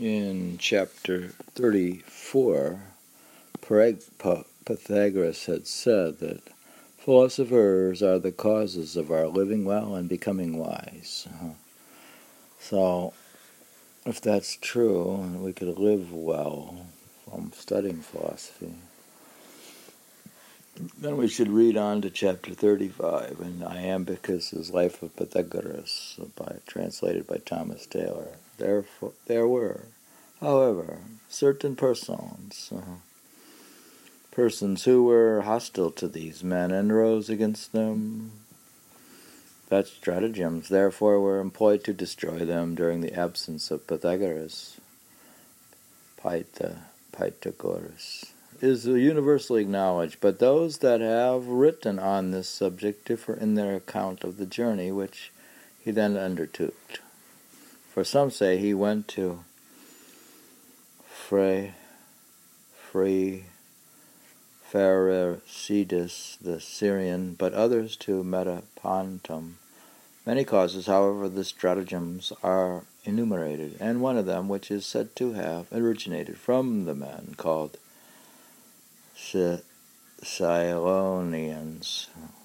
In 0.00 0.58
chapter 0.58 1.28
34, 1.54 2.80
Pythagoras 3.62 5.46
had 5.46 5.66
said 5.66 6.18
that 6.18 6.42
philosophers 6.98 8.02
are 8.02 8.18
the 8.18 8.30
causes 8.30 8.96
of 8.96 9.10
our 9.10 9.26
living 9.26 9.64
well 9.64 9.94
and 9.94 10.06
becoming 10.06 10.58
wise. 10.58 11.26
Uh-huh. 11.30 11.54
So, 12.60 13.14
if 14.04 14.20
that's 14.20 14.58
true, 14.60 15.16
we 15.40 15.54
could 15.54 15.78
live 15.78 16.12
well 16.12 16.84
from 17.24 17.52
studying 17.56 18.02
philosophy. 18.02 18.74
Then 20.98 21.16
we 21.16 21.26
should 21.26 21.48
read 21.48 21.78
on 21.78 22.02
to 22.02 22.10
chapter 22.10 22.52
35 22.52 23.38
in 23.40 23.62
Iamblichus's 23.62 24.70
Life 24.72 25.02
of 25.02 25.16
Pythagoras, 25.16 26.20
by, 26.36 26.56
translated 26.66 27.26
by 27.26 27.38
Thomas 27.38 27.86
Taylor. 27.86 28.32
There, 28.58 28.84
there 29.26 29.46
were, 29.46 29.82
however, 30.40 30.98
certain 31.28 31.76
persons, 31.76 32.72
uh, 32.74 33.00
persons 34.30 34.84
who 34.84 35.04
were 35.04 35.42
hostile 35.42 35.90
to 35.92 36.08
these 36.08 36.42
men 36.42 36.70
and 36.70 36.94
rose 36.94 37.28
against 37.28 37.72
them. 37.72 38.32
That 39.68 39.86
stratagems, 39.88 40.68
therefore, 40.68 41.20
were 41.20 41.40
employed 41.40 41.84
to 41.84 41.92
destroy 41.92 42.44
them 42.44 42.74
during 42.74 43.00
the 43.00 43.12
absence 43.12 43.70
of 43.70 43.86
Pythagoras. 43.86 44.80
Pythagoras 47.12 48.26
is 48.60 48.86
universally 48.86 49.62
acknowledged, 49.62 50.18
but 50.20 50.38
those 50.38 50.78
that 50.78 51.00
have 51.00 51.46
written 51.46 51.98
on 51.98 52.30
this 52.30 52.48
subject 52.48 53.06
differ 53.06 53.34
in 53.34 53.54
their 53.54 53.76
account 53.76 54.24
of 54.24 54.38
the 54.38 54.46
journey 54.46 54.90
which 54.90 55.30
he 55.84 55.90
then 55.90 56.16
undertook. 56.16 57.00
For 57.96 58.04
some 58.04 58.30
say 58.30 58.58
he 58.58 58.74
went 58.74 59.08
to 59.16 59.42
Frey, 61.06 61.72
Free 62.92 63.46
Pherecydes 64.70 66.36
the 66.38 66.60
Syrian, 66.60 67.32
but 67.38 67.54
others 67.54 67.96
to 67.96 68.22
Metapontum. 68.22 69.54
Many 70.26 70.44
causes, 70.44 70.84
however, 70.84 71.26
the 71.26 71.42
stratagems 71.42 72.34
are 72.42 72.84
enumerated, 73.06 73.78
and 73.80 74.02
one 74.02 74.18
of 74.18 74.26
them, 74.26 74.46
which 74.50 74.70
is 74.70 74.84
said 74.84 75.16
to 75.16 75.32
have 75.32 75.72
originated 75.72 76.36
from 76.36 76.84
the 76.84 76.94
man 76.94 77.32
called 77.38 77.78
Cylonians 79.16 79.68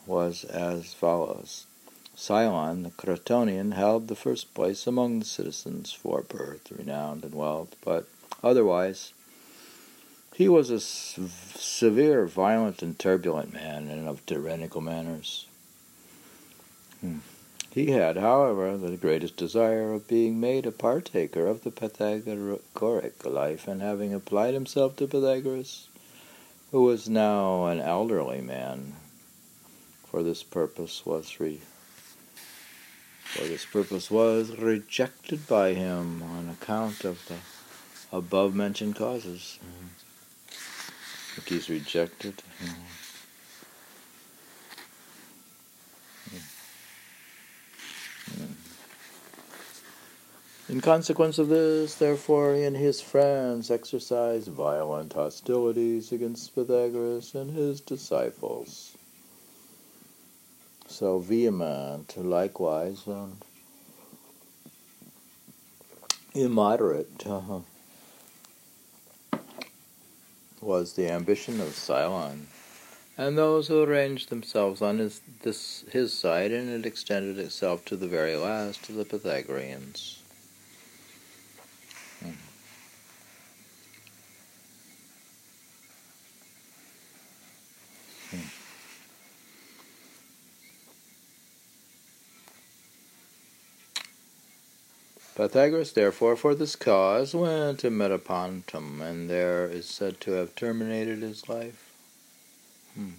was 0.08 0.46
as 0.46 0.94
follows. 0.94 1.66
Cylon, 2.16 2.84
the 2.84 2.92
Crotonian, 2.92 3.74
held 3.74 4.08
the 4.08 4.16
first 4.16 4.54
place 4.54 4.86
among 4.86 5.20
the 5.20 5.26
citizens 5.26 5.92
for 5.92 6.22
birth, 6.22 6.72
renown, 6.72 7.22
and 7.24 7.34
wealth, 7.34 7.76
but 7.84 8.08
otherwise 8.44 9.14
he 10.36 10.48
was 10.48 10.70
a 10.70 10.80
severe, 10.80 12.26
violent, 12.26 12.82
and 12.82 12.98
turbulent 12.98 13.54
man, 13.54 13.88
and 13.88 14.08
of 14.08 14.26
tyrannical 14.26 14.82
manners. 14.82 15.48
Hmm. 17.02 17.20
He 17.72 17.92
had, 17.92 18.18
however, 18.18 18.76
the 18.78 18.98
greatest 18.98 19.38
desire 19.38 19.94
of 19.94 20.08
being 20.08 20.40
made 20.40 20.66
a 20.66 20.72
partaker 20.72 21.48
of 21.48 21.64
the 21.64 21.72
Pythagoric 21.72 23.26
life, 23.26 23.68
and 23.68 23.82
having 23.82 24.14
applied 24.14 24.54
himself 24.54 24.96
to 24.98 25.08
Pythagoras, 25.08 25.88
who 26.72 26.84
was 26.84 27.08
now 27.08 27.68
an 27.68 27.80
elderly 27.80 28.42
man. 28.42 28.96
For 30.06 30.24
this 30.24 30.44
purpose 30.44 31.06
was 31.06 31.40
re- 31.40 31.62
for 33.32 33.48
this 33.48 33.66
purpose 33.66 34.12
was 34.12 34.58
rejected 34.58 35.48
by 35.48 35.74
him 35.74 36.22
on 36.22 36.50
account 36.50 37.06
of 37.06 37.26
the 37.28 37.38
above 38.16 38.54
mentioned 38.54 38.96
causes. 38.96 39.58
Mm-hmm. 39.64 41.54
he's 41.54 41.70
rejected. 41.70 42.44
Mm-hmm. 42.62 42.82
In 50.72 50.80
consequence 50.80 51.38
of 51.38 51.50
this, 51.50 51.96
therefore, 51.96 52.56
he 52.56 52.64
and 52.64 52.78
his 52.78 53.02
friends 53.02 53.70
exercised 53.70 54.48
violent 54.48 55.12
hostilities 55.12 56.14
against 56.14 56.56
Pythagoras 56.56 57.36
and 57.36 57.52
his 57.52 57.82
disciples. 57.82 58.96
So 60.92 61.20
vehement, 61.20 62.18
likewise, 62.18 63.08
and 63.08 63.38
immoderate 66.36 67.26
uh, 67.26 67.62
was 70.60 70.94
the 70.94 71.10
ambition 71.10 71.62
of 71.62 71.70
Cylon, 71.70 72.48
and 73.18 73.38
those 73.38 73.70
who 73.70 73.82
arranged 73.82 74.30
themselves 74.30 74.82
on 74.82 75.00
his, 75.00 75.22
this, 75.44 75.86
his 75.92 76.14
side, 76.14 76.52
and 76.52 76.70
it 76.70 76.86
extended 76.86 77.40
itself 77.40 77.86
to 77.86 77.96
the 77.96 78.08
very 78.08 78.36
last 78.36 78.90
of 78.90 78.96
the 78.96 79.06
Pythagoreans. 79.06 80.21
Pythagoras, 95.42 95.94
therefore, 95.94 96.36
for 96.36 96.54
this 96.54 96.76
cause 96.76 97.34
went 97.34 97.80
to 97.80 97.90
Metapontum, 97.90 99.02
and 99.02 99.28
there 99.28 99.66
is 99.66 99.88
said 99.88 100.22
to 100.22 100.34
have 100.34 100.54
terminated 100.54 101.24
his 101.24 101.50
life. 101.50 101.92
Hmm. 102.94 103.14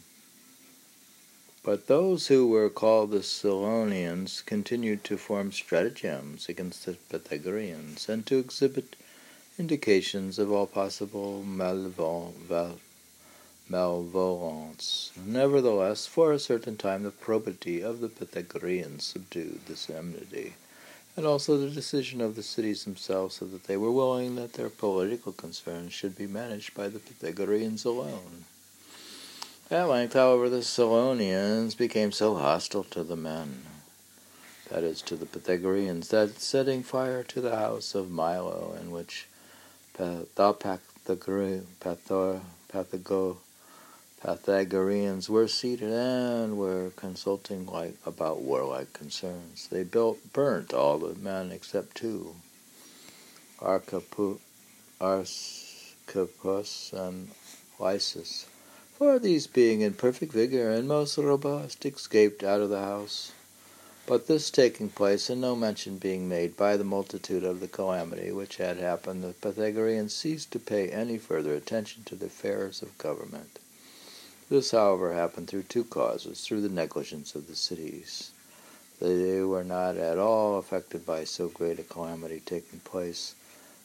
But 1.64 1.88
those 1.88 2.28
who 2.28 2.46
were 2.46 2.70
called 2.70 3.10
the 3.10 3.24
Cylonians 3.24 4.46
continued 4.46 5.02
to 5.02 5.16
form 5.16 5.50
stratagems 5.50 6.48
against 6.48 6.86
the 6.86 6.92
Pythagoreans, 6.92 8.08
and 8.08 8.24
to 8.26 8.38
exhibit 8.38 8.94
indications 9.58 10.38
of 10.38 10.52
all 10.52 10.68
possible 10.68 11.42
malvolence. 11.42 12.70
Nevertheless, 15.26 16.06
for 16.06 16.30
a 16.30 16.38
certain 16.38 16.76
time, 16.76 17.02
the 17.02 17.10
probity 17.10 17.82
of 17.82 18.00
the 18.00 18.08
Pythagoreans 18.08 19.02
subdued 19.02 19.66
this 19.66 19.90
enmity 19.90 20.54
and 21.16 21.26
also 21.26 21.58
the 21.58 21.70
decision 21.70 22.20
of 22.20 22.36
the 22.36 22.42
cities 22.42 22.84
themselves 22.84 23.36
so 23.36 23.44
that 23.46 23.64
they 23.64 23.76
were 23.76 23.92
willing 23.92 24.36
that 24.36 24.54
their 24.54 24.70
political 24.70 25.32
concerns 25.32 25.92
should 25.92 26.16
be 26.16 26.26
managed 26.26 26.74
by 26.74 26.88
the 26.88 26.98
Pythagoreans 26.98 27.84
alone. 27.84 28.44
At 29.70 29.88
length, 29.88 30.14
however, 30.14 30.48
the 30.48 30.58
Cylonians 30.58 31.76
became 31.76 32.12
so 32.12 32.34
hostile 32.34 32.84
to 32.84 33.02
the 33.02 33.16
men, 33.16 33.62
that 34.70 34.82
is, 34.82 35.02
to 35.02 35.16
the 35.16 35.26
Pythagoreans, 35.26 36.08
that 36.08 36.40
setting 36.40 36.82
fire 36.82 37.22
to 37.24 37.40
the 37.40 37.56
house 37.56 37.94
of 37.94 38.10
Milo, 38.10 38.76
in 38.80 38.90
which 38.90 39.28
the 39.94 40.26
Pythagoreans 44.24 45.28
were 45.28 45.48
seated 45.48 45.90
and 45.90 46.56
were 46.56 46.90
consulting 46.94 47.66
like 47.66 47.96
about 48.06 48.40
warlike 48.40 48.92
concerns. 48.92 49.66
They 49.66 49.82
built, 49.82 50.32
burnt 50.32 50.72
all 50.72 50.98
the 50.98 51.16
men 51.16 51.50
except 51.50 51.96
two, 51.96 52.36
Archippus 53.60 54.38
and 56.92 57.30
Lysis. 57.80 58.46
For 58.96 59.18
these, 59.18 59.48
being 59.48 59.80
in 59.80 59.94
perfect 59.94 60.32
vigor 60.32 60.70
and 60.70 60.86
most 60.86 61.18
robust, 61.18 61.84
escaped 61.84 62.44
out 62.44 62.60
of 62.60 62.70
the 62.70 62.78
house. 62.78 63.32
But 64.06 64.28
this 64.28 64.50
taking 64.50 64.90
place, 64.90 65.30
and 65.30 65.40
no 65.40 65.56
mention 65.56 65.98
being 65.98 66.28
made 66.28 66.56
by 66.56 66.76
the 66.76 66.84
multitude 66.84 67.42
of 67.42 67.58
the 67.58 67.66
calamity 67.66 68.30
which 68.30 68.58
had 68.58 68.76
happened, 68.76 69.24
the 69.24 69.32
Pythagoreans 69.32 70.14
ceased 70.14 70.52
to 70.52 70.60
pay 70.60 70.90
any 70.90 71.18
further 71.18 71.54
attention 71.54 72.04
to 72.04 72.14
the 72.14 72.26
affairs 72.26 72.82
of 72.82 72.96
government. 72.98 73.58
This, 74.52 74.72
however, 74.72 75.14
happened 75.14 75.48
through 75.48 75.62
two 75.62 75.84
causes 75.84 76.42
through 76.42 76.60
the 76.60 76.68
negligence 76.68 77.34
of 77.34 77.46
the 77.46 77.54
cities. 77.54 78.32
They 79.00 79.40
were 79.40 79.64
not 79.64 79.96
at 79.96 80.18
all 80.18 80.58
affected 80.58 81.06
by 81.06 81.24
so 81.24 81.48
great 81.48 81.78
a 81.78 81.82
calamity 81.82 82.42
taking 82.44 82.80
place 82.80 83.34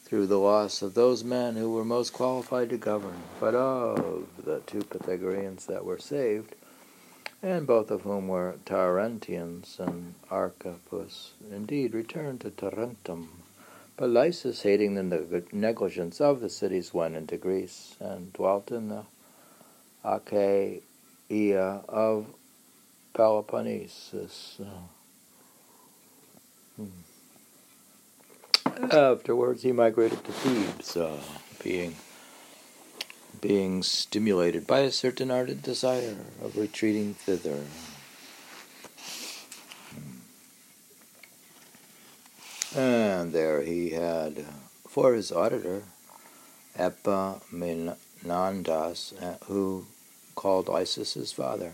through 0.04 0.26
the 0.26 0.38
loss 0.38 0.82
of 0.82 0.92
those 0.92 1.24
men 1.24 1.56
who 1.56 1.72
were 1.72 1.86
most 1.86 2.12
qualified 2.12 2.68
to 2.68 2.76
govern, 2.76 3.22
but 3.40 3.54
of 3.54 4.26
the 4.44 4.60
two 4.66 4.82
Pythagoreans 4.82 5.64
that 5.64 5.86
were 5.86 5.98
saved, 5.98 6.54
and 7.42 7.66
both 7.66 7.90
of 7.90 8.02
whom 8.02 8.28
were 8.28 8.56
Tarentians 8.66 9.80
and 9.80 10.16
Archippus, 10.30 11.30
indeed 11.50 11.94
returned 11.94 12.42
to 12.42 12.50
Tarentum. 12.50 13.28
But 13.96 14.10
Lysis, 14.10 14.64
hating 14.64 14.96
the 14.96 15.42
negligence 15.50 16.20
of 16.20 16.40
the 16.42 16.50
cities, 16.50 16.92
went 16.92 17.16
into 17.16 17.38
Greece 17.38 17.96
and 18.00 18.34
dwelt 18.34 18.70
in 18.70 18.90
the 18.90 19.04
Achaia 20.04 20.80
of 21.88 22.26
Peloponnesus. 23.14 24.60
Hmm. 26.76 26.86
Afterwards, 28.92 29.62
he 29.62 29.72
migrated 29.72 30.24
to 30.24 30.32
Thebes, 30.32 30.96
uh, 30.96 31.18
being 31.62 31.96
being 33.40 33.82
stimulated 33.82 34.66
by 34.66 34.80
a 34.80 34.90
certain 34.90 35.30
ardent 35.30 35.62
desire 35.62 36.16
of 36.42 36.56
retreating 36.56 37.14
thither. 37.14 37.64
And 42.76 43.32
there 43.32 43.62
he 43.62 43.90
had 43.90 44.44
for 44.88 45.14
his 45.14 45.32
auditor 45.32 45.82
Epaminondas, 46.76 47.96
uh, 48.24 49.34
who 49.46 49.86
called 50.34 50.68
Lysis 50.68 51.14
his 51.14 51.32
father. 51.32 51.72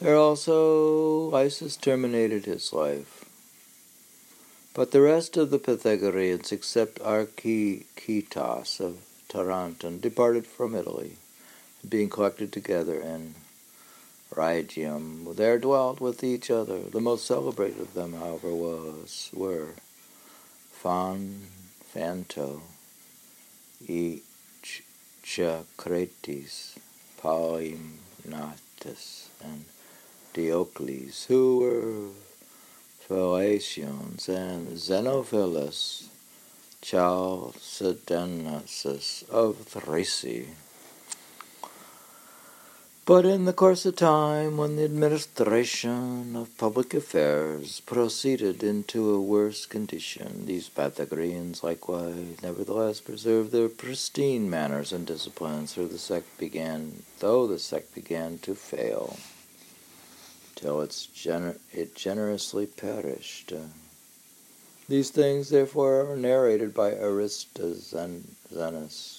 There 0.00 0.16
also 0.16 1.28
Lysis 1.30 1.76
terminated 1.76 2.44
his 2.44 2.72
life. 2.72 3.24
But 4.74 4.92
the 4.92 5.00
rest 5.00 5.36
of 5.36 5.50
the 5.50 5.58
Pythagoreans, 5.58 6.52
except 6.52 7.00
Archytas 7.00 8.78
of 8.78 8.98
Tarentum, 9.28 10.00
departed 10.00 10.46
from 10.46 10.76
Italy, 10.76 11.16
being 11.88 12.08
collected 12.08 12.52
together 12.52 13.00
in 13.00 13.34
Rhegium. 14.34 15.34
There 15.34 15.58
dwelt 15.58 16.00
with 16.00 16.22
each 16.22 16.50
other. 16.50 16.78
The 16.78 17.00
most 17.00 17.26
celebrated 17.26 17.80
of 17.80 17.94
them, 17.94 18.12
however, 18.12 18.54
was 18.54 19.30
were 19.34 19.74
Fan, 20.70 21.48
Phanto, 21.92 22.62
Echecrates, 25.28 26.78
Polymnatus, 27.20 29.28
and 29.44 29.66
Diocles, 30.32 31.26
who 31.26 31.58
were 31.58 32.08
Phaeacians, 33.06 34.26
and 34.30 34.78
Xenophilus, 34.78 36.08
Chalcedonus 36.80 39.22
of 39.30 39.58
Thrace. 39.66 40.46
But 43.08 43.24
in 43.24 43.46
the 43.46 43.54
course 43.54 43.86
of 43.86 43.96
time, 43.96 44.58
when 44.58 44.76
the 44.76 44.84
administration 44.84 46.36
of 46.36 46.58
public 46.58 46.92
affairs 46.92 47.80
proceeded 47.80 48.62
into 48.62 49.14
a 49.14 49.18
worse 49.18 49.64
condition, 49.64 50.44
these 50.44 50.68
Pythagoreans 50.68 51.64
likewise 51.64 52.42
nevertheless 52.42 53.00
preserved 53.00 53.50
their 53.50 53.70
pristine 53.70 54.50
manners 54.50 54.92
and 54.92 55.06
discipline, 55.06 55.66
for 55.68 55.86
the 55.86 55.96
sect 55.96 56.36
began, 56.36 57.02
though 57.20 57.46
the 57.46 57.58
sect 57.58 57.94
began 57.94 58.40
to 58.40 58.54
fail, 58.54 59.16
till 60.54 60.82
its 60.82 61.06
gener- 61.06 61.60
it 61.72 61.94
generously 61.94 62.66
perished. 62.66 63.54
These 64.86 65.08
things, 65.08 65.48
therefore, 65.48 66.10
are 66.10 66.14
narrated 66.14 66.74
by 66.74 66.90
Aristus 66.90 67.94
and 67.94 68.36
Aristoxenus. 68.52 69.17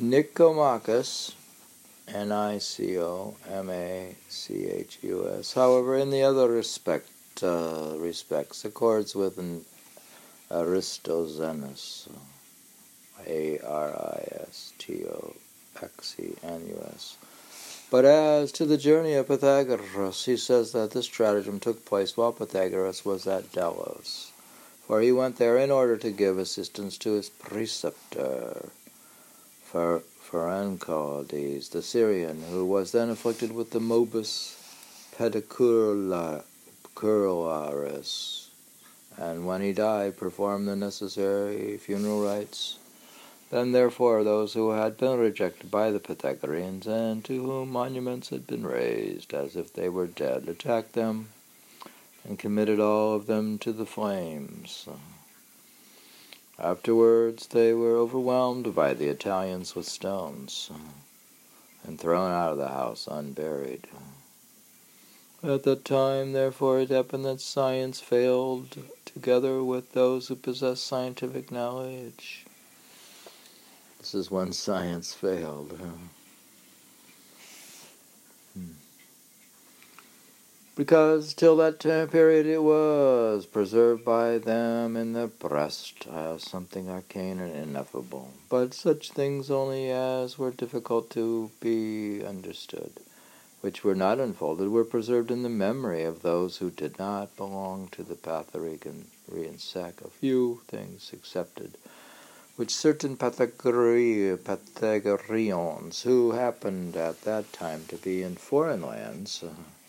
Nicomachus, 0.00 1.34
N 2.08 2.32
I 2.32 2.58
C 2.58 2.98
O 2.98 3.36
M 3.48 3.70
A 3.70 4.16
C 4.28 4.66
H 4.66 4.98
U 5.02 5.28
S, 5.38 5.54
however, 5.54 5.96
in 5.96 6.10
the 6.10 6.22
other 6.22 6.48
respect, 6.48 7.08
uh, 7.42 7.94
respects, 7.96 8.64
accords 8.64 9.14
with 9.14 9.38
an 9.38 9.64
Aristoxenus, 10.50 12.08
A 13.24 13.60
R 13.60 13.88
I 13.88 14.28
S 14.48 14.72
T 14.78 15.04
O 15.06 15.34
X 15.80 16.16
E 16.18 16.34
N 16.42 16.66
U 16.68 16.86
S. 16.92 17.16
But 17.88 18.04
as 18.04 18.50
to 18.52 18.64
the 18.64 18.76
journey 18.76 19.14
of 19.14 19.28
Pythagoras, 19.28 20.24
he 20.24 20.36
says 20.36 20.72
that 20.72 20.90
this 20.90 21.06
stratagem 21.06 21.60
took 21.60 21.84
place 21.84 22.16
while 22.16 22.32
Pythagoras 22.32 23.04
was 23.04 23.28
at 23.28 23.52
Delos, 23.52 24.32
for 24.88 25.00
he 25.00 25.12
went 25.12 25.36
there 25.36 25.56
in 25.56 25.70
order 25.70 25.96
to 25.98 26.10
give 26.10 26.36
assistance 26.36 26.98
to 26.98 27.12
his 27.12 27.28
preceptor. 27.30 28.70
Pharnacodes, 29.74 31.68
the 31.70 31.82
Syrian, 31.82 32.44
who 32.48 32.64
was 32.64 32.92
then 32.92 33.10
afflicted 33.10 33.50
with 33.50 33.72
the 33.72 33.80
morbus 33.80 34.54
pedicularis, 35.16 36.44
and 39.16 39.44
when 39.44 39.62
he 39.62 39.72
died 39.72 40.16
performed 40.16 40.68
the 40.68 40.76
necessary 40.76 41.76
funeral 41.76 42.22
rites. 42.22 42.78
Then, 43.50 43.72
therefore, 43.72 44.22
those 44.22 44.54
who 44.54 44.70
had 44.70 44.96
been 44.96 45.18
rejected 45.18 45.72
by 45.72 45.90
the 45.90 45.98
Pythagoreans, 45.98 46.86
and 46.86 47.24
to 47.24 47.42
whom 47.42 47.70
monuments 47.70 48.28
had 48.28 48.46
been 48.46 48.64
raised 48.64 49.34
as 49.34 49.56
if 49.56 49.72
they 49.72 49.88
were 49.88 50.06
dead, 50.06 50.48
attacked 50.48 50.92
them 50.92 51.30
and 52.22 52.38
committed 52.38 52.78
all 52.78 53.14
of 53.14 53.26
them 53.26 53.58
to 53.58 53.72
the 53.72 53.86
flames. 53.86 54.86
Afterwards, 56.58 57.48
they 57.48 57.72
were 57.72 57.96
overwhelmed 57.96 58.74
by 58.74 58.94
the 58.94 59.08
Italians 59.08 59.74
with 59.74 59.86
stones 59.86 60.70
and 61.82 61.98
thrown 61.98 62.30
out 62.30 62.52
of 62.52 62.58
the 62.58 62.68
house 62.68 63.08
unburied. 63.10 63.86
At 65.42 65.64
that 65.64 65.84
time, 65.84 66.32
therefore, 66.32 66.80
it 66.80 66.90
happened 66.90 67.24
that 67.24 67.40
science 67.40 68.00
failed 68.00 68.78
together 69.04 69.62
with 69.62 69.92
those 69.92 70.28
who 70.28 70.36
possess 70.36 70.80
scientific 70.80 71.50
knowledge. 71.50 72.46
This 73.98 74.14
is 74.14 74.30
when 74.30 74.52
science 74.52 75.12
failed. 75.12 75.78
Because 80.76 81.34
till 81.34 81.56
that 81.56 81.78
time 81.78 82.08
period 82.08 82.46
it 82.46 82.62
was 82.62 83.46
preserved 83.46 84.04
by 84.04 84.38
them 84.38 84.96
in 84.96 85.12
the 85.12 85.28
breast. 85.28 86.04
As 86.12 86.42
something 86.42 86.90
arcane 86.90 87.38
and 87.38 87.54
ineffable, 87.54 88.32
but 88.48 88.74
such 88.74 89.12
things 89.12 89.52
only 89.52 89.88
as 89.90 90.36
were 90.36 90.50
difficult 90.50 91.10
to 91.10 91.52
be 91.60 92.24
understood, 92.24 92.90
which 93.60 93.84
were 93.84 93.94
not 93.94 94.18
unfolded, 94.18 94.68
were 94.68 94.84
preserved 94.84 95.30
in 95.30 95.44
the 95.44 95.48
memory 95.48 96.02
of 96.02 96.22
those 96.22 96.56
who 96.56 96.70
did 96.70 96.98
not 96.98 97.36
belong 97.36 97.86
to 97.92 98.02
the 98.02 98.16
Pythagorean 98.16 99.58
sect, 99.58 100.02
a 100.02 100.08
few 100.08 100.62
things 100.66 101.10
excepted, 101.12 101.78
which 102.56 102.74
certain 102.74 103.16
Pythagoreans, 103.16 106.02
who 106.02 106.32
happened 106.32 106.96
at 106.96 107.22
that 107.22 107.52
time 107.52 107.84
to 107.86 107.96
be 107.96 108.22
in 108.22 108.34
foreign 108.34 108.82
lands, 108.82 109.44
uh, 109.44 109.50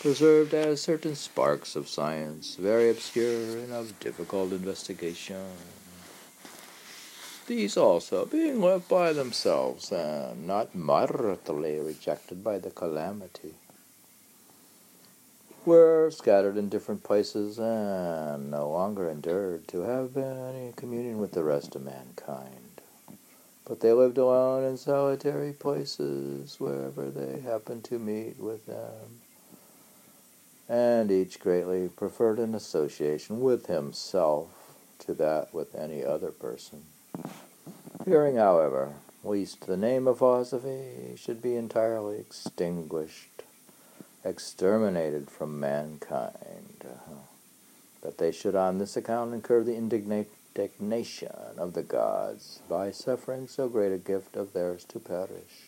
preserved 0.00 0.54
as 0.54 0.80
certain 0.80 1.16
sparks 1.16 1.74
of 1.74 1.88
science, 1.88 2.54
very 2.54 2.88
obscure 2.88 3.58
and 3.58 3.72
of 3.72 3.98
difficult 3.98 4.52
investigation. 4.52 5.44
These 7.48 7.76
also, 7.76 8.24
being 8.24 8.60
left 8.60 8.88
by 8.88 9.12
themselves 9.12 9.90
and 9.90 10.46
not 10.46 10.74
moderately 10.74 11.80
rejected 11.80 12.44
by 12.44 12.58
the 12.58 12.70
calamity, 12.70 13.54
were 15.64 16.10
scattered 16.10 16.56
in 16.56 16.68
different 16.68 17.02
places 17.02 17.58
and 17.58 18.50
no 18.50 18.70
longer 18.70 19.08
endured 19.08 19.66
to 19.68 19.80
have 19.80 20.16
any 20.16 20.72
communion 20.76 21.18
with 21.18 21.32
the 21.32 21.42
rest 21.42 21.74
of 21.74 21.84
mankind. 21.84 22.80
But 23.64 23.80
they 23.80 23.92
lived 23.92 24.16
alone 24.16 24.62
in 24.64 24.76
solitary 24.76 25.52
places 25.52 26.60
wherever 26.60 27.10
they 27.10 27.40
happened 27.40 27.84
to 27.84 27.98
meet 27.98 28.38
with 28.38 28.64
them 28.66 29.20
and 30.68 31.10
each 31.10 31.40
greatly 31.40 31.88
preferred 31.88 32.38
an 32.38 32.54
association 32.54 33.40
with 33.40 33.66
himself 33.66 34.48
to 34.98 35.14
that 35.14 35.52
with 35.54 35.74
any 35.74 36.04
other 36.04 36.30
person. 36.30 36.82
Fearing, 38.04 38.36
however, 38.36 38.92
lest 39.24 39.66
the 39.66 39.76
name 39.76 40.06
of 40.06 40.18
philosophy 40.18 41.14
should 41.16 41.40
be 41.40 41.56
entirely 41.56 42.18
extinguished, 42.18 43.42
exterminated 44.24 45.30
from 45.30 45.58
mankind, 45.58 46.84
that 48.02 48.18
they 48.18 48.30
should 48.30 48.54
on 48.54 48.78
this 48.78 48.96
account 48.96 49.34
incur 49.34 49.62
the 49.62 49.76
indignation 49.76 51.32
of 51.56 51.72
the 51.72 51.82
gods 51.82 52.60
by 52.68 52.90
suffering 52.90 53.48
so 53.48 53.68
great 53.68 53.92
a 53.92 53.98
gift 53.98 54.36
of 54.36 54.52
theirs 54.52 54.84
to 54.84 54.98
perish. 54.98 55.67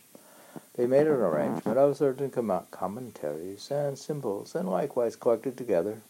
They 0.77 0.87
made 0.87 1.07
an 1.07 1.21
arrangement 1.21 1.79
of 1.79 1.97
certain 1.97 2.31
commentaries 2.71 3.71
and 3.71 3.99
symbols, 3.99 4.55
and 4.55 4.69
likewise 4.69 5.17
collected 5.17 5.57
together 5.57 6.03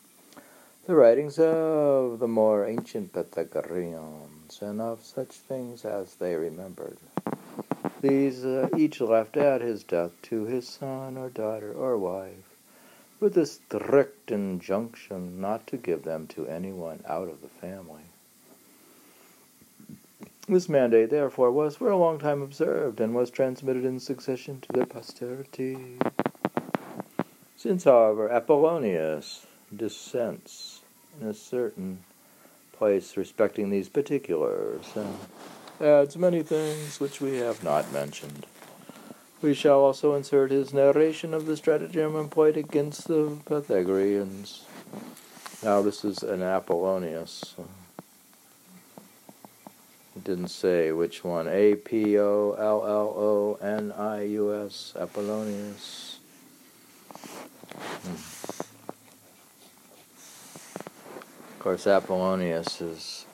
the 0.86 0.96
writings 0.96 1.38
of 1.38 2.18
the 2.18 2.26
more 2.26 2.64
ancient 2.64 3.12
Pythagoreans, 3.12 4.60
and 4.60 4.80
of 4.80 5.04
such 5.04 5.28
things 5.28 5.84
as 5.84 6.16
they 6.16 6.34
remembered. 6.34 6.98
These 8.00 8.44
uh, 8.44 8.68
each 8.76 9.00
left 9.00 9.36
at 9.36 9.60
his 9.60 9.84
death 9.84 10.12
to 10.22 10.46
his 10.46 10.66
son 10.68 11.16
or 11.16 11.28
daughter 11.28 11.72
or 11.72 11.96
wife, 11.96 12.56
with 13.20 13.36
a 13.36 13.46
strict 13.46 14.32
injunction 14.32 15.40
not 15.40 15.66
to 15.68 15.76
give 15.76 16.02
them 16.02 16.26
to 16.28 16.46
anyone 16.46 17.04
out 17.06 17.28
of 17.28 17.42
the 17.42 17.48
family. 17.48 18.09
This 20.50 20.68
mandate, 20.68 21.10
therefore, 21.10 21.52
was 21.52 21.76
for 21.76 21.90
a 21.90 21.96
long 21.96 22.18
time 22.18 22.42
observed, 22.42 23.00
and 23.00 23.14
was 23.14 23.30
transmitted 23.30 23.84
in 23.84 24.00
succession 24.00 24.60
to 24.62 24.72
their 24.72 24.84
posterity. 24.84 25.96
Since, 27.54 27.84
however, 27.84 28.28
Apollonius, 28.28 29.46
dissents 29.74 30.80
in 31.20 31.28
a 31.28 31.34
certain 31.34 32.00
place 32.72 33.16
respecting 33.16 33.70
these 33.70 33.88
particulars, 33.88 34.86
and 34.96 35.16
adds 35.80 36.16
many 36.16 36.42
things 36.42 36.98
which 36.98 37.20
we 37.20 37.36
have 37.36 37.62
not 37.62 37.92
mentioned. 37.92 38.44
We 39.40 39.54
shall 39.54 39.78
also 39.78 40.16
insert 40.16 40.50
his 40.50 40.74
narration 40.74 41.32
of 41.32 41.46
the 41.46 41.56
stratagem 41.56 42.16
employed 42.16 42.56
against 42.56 43.06
the 43.06 43.38
Pythagoreans. 43.46 44.64
Now, 45.62 45.80
this 45.80 46.04
is 46.04 46.24
an 46.24 46.42
Apollonius. 46.42 47.54
Didn't 50.24 50.48
say 50.48 50.92
which 50.92 51.24
one. 51.24 51.48
A 51.48 51.74
P 51.76 52.18
O 52.18 52.52
L 52.58 52.86
L 52.86 53.14
O 53.16 53.58
N 53.62 53.92
I 53.92 54.22
U 54.22 54.54
S, 54.64 54.92
Apollonius. 54.98 56.18
Hmm. 58.04 58.60
Of 61.54 61.58
course, 61.58 61.86
Apollonius 61.86 62.80
is 62.80 63.26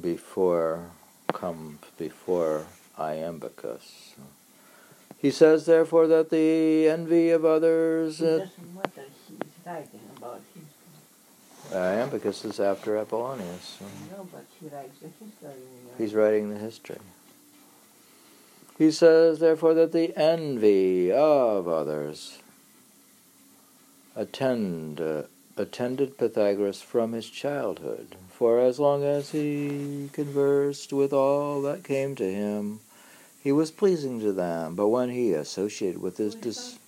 before, 0.00 0.90
come 1.32 1.78
before 1.98 2.66
Iamblichus. 2.98 4.14
He 5.18 5.30
says, 5.30 5.66
therefore, 5.66 6.06
that 6.08 6.30
the 6.30 6.88
envy 6.88 7.30
of 7.30 7.44
others. 7.44 8.20
It 8.20 8.38
doesn't 8.38 8.74
matter. 8.74 9.04
He's 9.26 9.38
writing 9.64 10.00
about 10.16 10.42
him. 11.70 11.78
Iamblichus 11.78 12.44
is 12.44 12.60
after 12.60 12.96
Apollonius. 12.96 13.78
No, 14.10 14.26
but 14.32 14.44
he 14.60 14.68
writes 14.68 14.98
the 15.00 15.08
history. 15.24 15.62
He's 15.98 16.14
writing 16.14 16.50
the 16.50 16.58
history. 16.58 16.98
He 18.78 18.90
says, 18.90 19.38
therefore, 19.38 19.74
that 19.74 19.92
the 19.92 20.16
envy 20.16 21.12
of 21.12 21.68
others 21.68 22.38
attend, 24.16 25.00
uh, 25.00 25.22
attended 25.56 26.18
Pythagoras 26.18 26.82
from 26.82 27.12
his 27.12 27.30
childhood. 27.30 28.16
For 28.30 28.58
as 28.58 28.80
long 28.80 29.04
as 29.04 29.30
he 29.30 30.10
conversed 30.12 30.92
with 30.92 31.12
all 31.12 31.62
that 31.62 31.84
came 31.84 32.16
to 32.16 32.32
him, 32.32 32.80
he 33.42 33.52
was 33.52 33.70
pleasing 33.70 34.20
to 34.20 34.32
them. 34.32 34.74
But 34.74 34.88
when 34.88 35.10
he 35.10 35.32
associated 35.32 36.00
with 36.00 36.16
his 36.16 36.34
dis- 36.34 36.78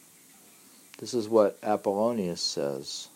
this 0.99 1.15
is 1.15 1.29
what 1.29 1.59
Apollonius 1.63 2.41
says. 2.41 3.09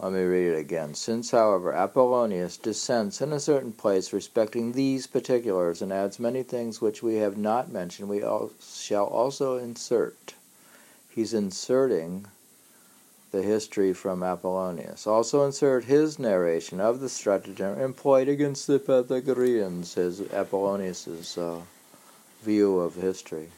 Let 0.00 0.12
me 0.12 0.22
read 0.22 0.52
it 0.52 0.58
again. 0.58 0.94
Since, 0.94 1.30
however, 1.30 1.72
Apollonius 1.72 2.56
dissents 2.56 3.20
in 3.20 3.32
a 3.32 3.40
certain 3.40 3.72
place 3.72 4.12
respecting 4.12 4.72
these 4.72 5.06
particulars 5.06 5.82
and 5.82 5.92
adds 5.92 6.18
many 6.18 6.42
things 6.42 6.80
which 6.80 7.02
we 7.02 7.16
have 7.16 7.36
not 7.36 7.70
mentioned, 7.70 8.08
we 8.08 8.22
all 8.22 8.50
shall 8.62 9.04
also 9.04 9.58
insert. 9.58 10.34
He's 11.10 11.34
inserting 11.34 12.26
the 13.30 13.42
history 13.42 13.92
from 13.92 14.22
Apollonius. 14.22 15.06
Also 15.06 15.44
insert 15.44 15.84
his 15.84 16.18
narration 16.18 16.80
of 16.80 17.00
the 17.00 17.08
stratagem 17.08 17.78
employed 17.78 18.28
against 18.28 18.66
the 18.66 18.78
Pythagoreans, 18.78 19.94
his 19.94 20.20
Apollonius's 20.32 21.36
uh, 21.36 21.60
view 22.42 22.78
of 22.78 22.94
history. 22.94 23.50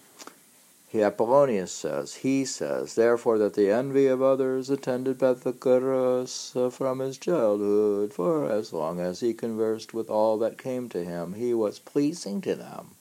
Apollonius 0.92 1.70
says, 1.70 2.14
he 2.14 2.44
says, 2.44 2.96
therefore, 2.96 3.38
that 3.38 3.54
the 3.54 3.70
envy 3.70 4.08
of 4.08 4.20
others 4.20 4.70
attended 4.70 5.20
Pythagoras 5.20 6.52
uh, 6.56 6.68
from 6.68 6.98
his 6.98 7.16
childhood, 7.16 8.12
for 8.12 8.50
as 8.50 8.72
long 8.72 8.98
as 8.98 9.20
he 9.20 9.32
conversed 9.32 9.94
with 9.94 10.10
all 10.10 10.36
that 10.38 10.58
came 10.58 10.88
to 10.88 11.04
him, 11.04 11.34
he 11.34 11.54
was 11.54 11.78
pleasing 11.78 12.40
to 12.40 12.56
them. 12.56 12.96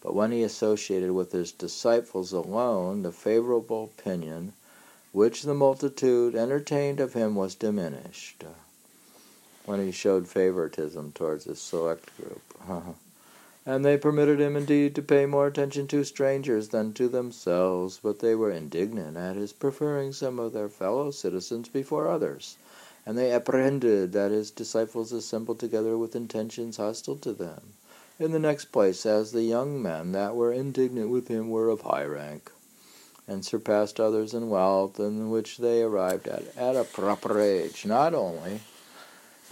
But 0.00 0.14
when 0.14 0.32
he 0.32 0.42
associated 0.42 1.12
with 1.12 1.32
his 1.32 1.52
disciples 1.52 2.32
alone, 2.32 3.02
the 3.02 3.12
favorable 3.12 3.92
opinion 3.98 4.54
which 5.12 5.42
the 5.42 5.54
multitude 5.54 6.34
entertained 6.34 6.98
of 6.98 7.12
him 7.12 7.34
was 7.34 7.54
diminished. 7.54 8.42
When 9.66 9.84
he 9.84 9.92
showed 9.92 10.28
favoritism 10.28 11.12
towards 11.12 11.46
a 11.46 11.56
select 11.56 12.10
group. 12.16 12.40
And 13.66 13.82
they 13.82 13.96
permitted 13.96 14.40
him 14.40 14.56
indeed 14.56 14.94
to 14.94 15.02
pay 15.02 15.24
more 15.24 15.46
attention 15.46 15.86
to 15.88 16.04
strangers 16.04 16.68
than 16.68 16.92
to 16.94 17.08
themselves, 17.08 17.98
but 18.02 18.18
they 18.18 18.34
were 18.34 18.50
indignant 18.50 19.16
at 19.16 19.36
his 19.36 19.54
preferring 19.54 20.12
some 20.12 20.38
of 20.38 20.52
their 20.52 20.68
fellow 20.68 21.10
citizens 21.10 21.68
before 21.68 22.06
others, 22.06 22.58
and 23.06 23.16
they 23.16 23.32
apprehended 23.32 24.12
that 24.12 24.30
his 24.30 24.50
disciples 24.50 25.12
assembled 25.12 25.58
together 25.58 25.96
with 25.96 26.14
intentions 26.14 26.76
hostile 26.76 27.16
to 27.16 27.32
them. 27.32 27.72
In 28.18 28.32
the 28.32 28.38
next 28.38 28.66
place, 28.66 29.06
as 29.06 29.32
the 29.32 29.42
young 29.42 29.82
men 29.82 30.12
that 30.12 30.36
were 30.36 30.52
indignant 30.52 31.08
with 31.08 31.28
him 31.28 31.48
were 31.48 31.70
of 31.70 31.80
high 31.80 32.04
rank, 32.04 32.52
and 33.26 33.44
surpassed 33.44 33.98
others 33.98 34.34
in 34.34 34.50
wealth, 34.50 35.00
in 35.00 35.30
which 35.30 35.56
they 35.56 35.82
arrived 35.82 36.28
at 36.28 36.54
at 36.56 36.76
a 36.76 36.84
proper 36.84 37.40
age, 37.40 37.86
not 37.86 38.14
only 38.14 38.60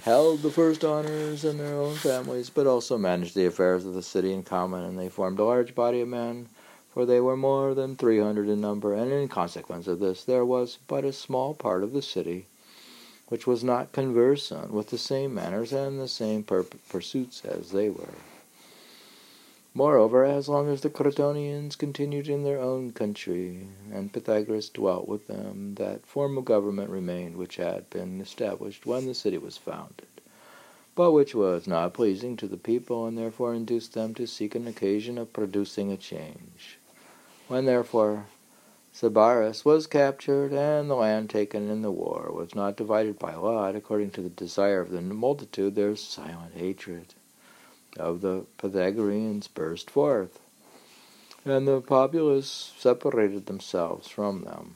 held 0.03 0.43
the 0.43 0.51
first 0.51 0.85
honors 0.85 1.45
in 1.45 1.59
their 1.59 1.75
own 1.75 1.95
families, 1.95 2.51
but 2.51 2.67
also 2.67 2.99
managed 2.99 3.35
the 3.35 3.47
affairs 3.47 3.85
of 3.85 3.95
the 3.95 4.03
city 4.03 4.33
in 4.33 4.43
common, 4.43 4.83
and 4.83 4.99
they 4.99 5.09
formed 5.09 5.39
a 5.39 5.45
large 5.45 5.75
body 5.75 6.01
of 6.01 6.09
men, 6.09 6.49
for 6.93 7.07
they 7.07 7.21
were 7.21 7.37
more 7.37 7.75
than 7.75 7.97
three 7.97 8.19
hundred 8.19 8.49
in 8.49 8.61
number, 8.61 8.95
and 8.95 9.13
in 9.13 9.29
consequence 9.29 9.87
of 9.87 10.01
this 10.01 10.25
there 10.25 10.45
was 10.45 10.79
but 10.89 11.05
a 11.05 11.13
small 11.13 11.55
part 11.55 11.83
of 11.83 11.93
the 11.93 12.03
city 12.03 12.47
which 13.29 13.47
was 13.47 13.65
not 13.65 13.93
conversant 13.93 14.71
with 14.71 14.91
the 14.91 14.99
same 14.99 15.35
manners 15.35 15.73
and 15.73 15.99
the 15.99 16.07
same 16.07 16.43
pur- 16.43 16.67
pursuits 16.91 17.43
as 17.47 17.71
they 17.71 17.89
were. 17.89 18.13
Moreover, 19.75 20.23
as 20.27 20.51
long 20.51 20.69
as 20.69 20.83
the 20.83 20.91
Crotonians 20.91 21.77
continued 21.77 22.29
in 22.29 22.45
their 22.45 22.61
own 22.61 22.93
country, 22.93 23.69
and 23.91 24.13
Pythagoras 24.13 24.69
dwelt 24.69 25.09
with 25.09 25.29
them, 25.29 25.77
that 25.77 26.05
form 26.05 26.37
of 26.37 26.45
government 26.45 26.91
remained 26.91 27.37
which 27.37 27.57
had 27.57 27.89
been 27.89 28.21
established 28.21 28.85
when 28.85 29.07
the 29.07 29.15
city 29.15 29.39
was 29.39 29.57
founded, 29.57 30.09
but 30.95 31.13
which 31.13 31.35
was 31.35 31.67
not 31.67 31.95
pleasing 31.95 32.37
to 32.37 32.47
the 32.47 32.59
people, 32.59 33.07
and 33.07 33.17
therefore 33.17 33.55
induced 33.55 33.95
them 33.95 34.13
to 34.13 34.27
seek 34.27 34.55
an 34.55 34.69
occasion 34.69 35.17
of 35.17 35.33
producing 35.33 35.91
a 35.91 35.97
change. 35.97 36.79
When, 37.49 37.65
therefore, 37.65 38.27
Sybaris 38.93 39.65
was 39.65 39.87
captured, 39.87 40.53
and 40.53 40.91
the 40.91 40.97
land 40.97 41.31
taken 41.31 41.71
in 41.71 41.81
the 41.81 41.91
war 41.91 42.31
was 42.31 42.55
not 42.55 42.77
divided 42.77 43.19
by 43.19 43.35
lot 43.35 43.75
according 43.75 44.11
to 44.11 44.21
the 44.21 44.29
desire 44.29 44.81
of 44.83 44.91
the 44.91 45.01
multitude, 45.01 45.77
their 45.77 45.97
silent 45.97 46.53
hatred 46.57 47.15
of 47.97 48.21
the 48.21 48.47
Pythagoreans 48.59 49.49
burst 49.49 49.91
forth, 49.91 50.41
and 51.45 51.67
the 51.67 51.81
populace 51.81 52.73
separated 52.79 53.47
themselves 53.47 54.09
from 54.09 54.43
them. 54.43 54.75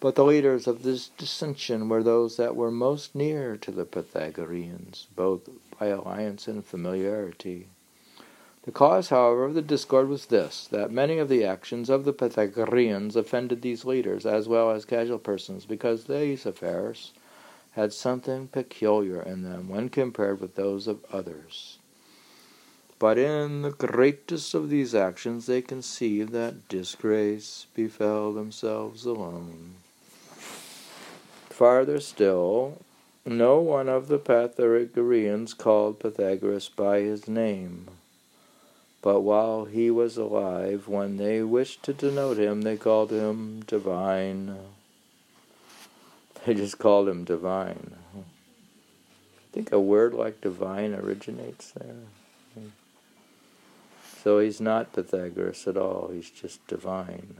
But 0.00 0.14
the 0.14 0.24
leaders 0.24 0.66
of 0.66 0.82
this 0.82 1.08
dissension 1.08 1.88
were 1.88 2.02
those 2.02 2.36
that 2.36 2.54
were 2.54 2.70
most 2.70 3.14
near 3.14 3.56
to 3.56 3.70
the 3.70 3.84
Pythagoreans, 3.84 5.08
both 5.16 5.48
by 5.78 5.86
alliance 5.86 6.46
and 6.46 6.64
familiarity. 6.64 7.66
The 8.62 8.72
cause, 8.72 9.08
however, 9.08 9.44
of 9.46 9.54
the 9.54 9.62
discord 9.62 10.08
was 10.08 10.26
this 10.26 10.66
that 10.68 10.92
many 10.92 11.18
of 11.18 11.28
the 11.28 11.44
actions 11.44 11.88
of 11.88 12.04
the 12.04 12.12
Pythagoreans 12.12 13.16
offended 13.16 13.62
these 13.62 13.84
leaders 13.84 14.26
as 14.26 14.46
well 14.46 14.70
as 14.70 14.84
casual 14.84 15.18
persons, 15.18 15.64
because 15.64 16.04
these 16.04 16.44
affairs 16.46 17.12
had 17.72 17.92
something 17.92 18.48
peculiar 18.48 19.22
in 19.22 19.42
them 19.42 19.68
when 19.68 19.88
compared 19.88 20.40
with 20.40 20.54
those 20.54 20.86
of 20.86 21.04
others. 21.12 21.77
But 22.98 23.16
in 23.16 23.62
the 23.62 23.70
greatest 23.70 24.54
of 24.54 24.70
these 24.70 24.94
actions 24.94 25.46
they 25.46 25.62
conceived 25.62 26.32
that 26.32 26.68
disgrace 26.68 27.66
befell 27.74 28.32
themselves 28.32 29.04
alone. 29.04 29.74
Farther 31.48 32.00
still, 32.00 32.82
no 33.24 33.60
one 33.60 33.88
of 33.88 34.08
the 34.08 34.18
Pythagoreans 34.18 35.54
called 35.54 36.00
Pythagoras 36.00 36.68
by 36.68 37.00
his 37.00 37.28
name. 37.28 37.88
But 39.00 39.20
while 39.20 39.66
he 39.66 39.90
was 39.90 40.16
alive, 40.16 40.88
when 40.88 41.18
they 41.18 41.42
wished 41.42 41.84
to 41.84 41.92
denote 41.92 42.38
him, 42.38 42.62
they 42.62 42.76
called 42.76 43.12
him 43.12 43.62
divine. 43.66 44.56
They 46.44 46.54
just 46.54 46.78
called 46.78 47.08
him 47.08 47.24
divine. 47.24 47.94
I 48.16 48.22
think 49.52 49.70
a 49.70 49.80
word 49.80 50.14
like 50.14 50.40
divine 50.40 50.94
originates 50.94 51.70
there. 51.72 51.96
So 54.22 54.40
he's 54.40 54.60
not 54.60 54.92
Pythagoras 54.92 55.66
at 55.68 55.76
all, 55.76 56.10
he's 56.12 56.30
just 56.30 56.66
divine. 56.66 57.36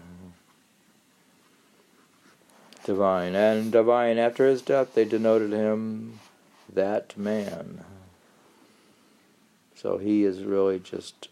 Divine. 2.85 3.35
And 3.35 3.73
divine, 3.73 4.17
after 4.19 4.47
his 4.47 4.63
death, 4.63 4.95
they 4.95 5.05
denoted 5.05 5.53
him 5.53 6.21
that 6.73 7.17
man. 7.19 7.85
So 9.75 9.99
he 9.99 10.25
is 10.25 10.45
really 10.45 10.79
just 10.79 11.29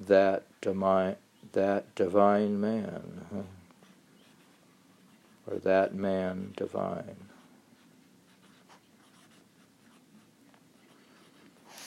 that 0.00 0.44
divine, 0.60 1.16
that 1.52 1.94
divine 1.94 2.60
man, 2.60 3.46
or 5.46 5.58
that 5.58 5.94
man 5.94 6.52
divine. 6.56 7.25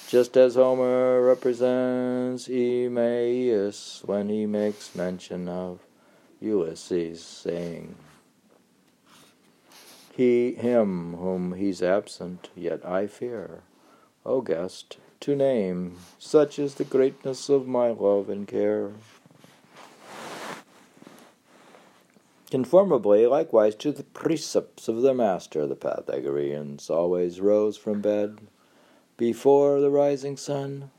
Just 0.10 0.36
as 0.36 0.56
Homer 0.56 1.22
represents 1.22 2.48
Eumaeus 2.48 4.02
when 4.08 4.28
he 4.28 4.48
makes 4.48 4.96
mention 4.96 5.48
of 5.48 5.86
Ulysses 6.42 7.24
saying, 7.24 7.94
He, 10.12 10.56
him 10.56 11.14
whom 11.14 11.54
he's 11.54 11.84
absent, 11.84 12.50
yet 12.56 12.84
I 12.84 13.06
fear, 13.06 13.62
O 14.26 14.42
guest, 14.42 14.98
to 15.20 15.36
name, 15.36 15.98
such 16.18 16.58
is 16.58 16.76
the 16.76 16.86
greatness 16.86 17.48
of 17.48 17.68
my 17.68 17.92
love 17.92 18.30
and 18.30 18.48
care. 18.48 18.94
Conformably, 22.50 23.28
likewise, 23.28 23.76
to 23.76 23.92
the 23.92 24.06
precepts 24.06 24.88
of 24.88 25.04
their 25.04 25.14
master, 25.14 25.68
the 25.68 25.76
Pythagoreans 25.76 26.90
always 26.90 27.40
rose 27.40 27.78
from 27.78 28.02
bed 28.02 28.40
before 29.20 29.82
the 29.82 29.90
rising 29.90 30.38
sun. 30.38 30.90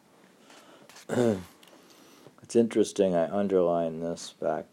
it's 1.08 2.54
interesting, 2.54 3.16
I 3.16 3.34
underlined 3.34 4.02
this 4.02 4.34
back 4.38 4.66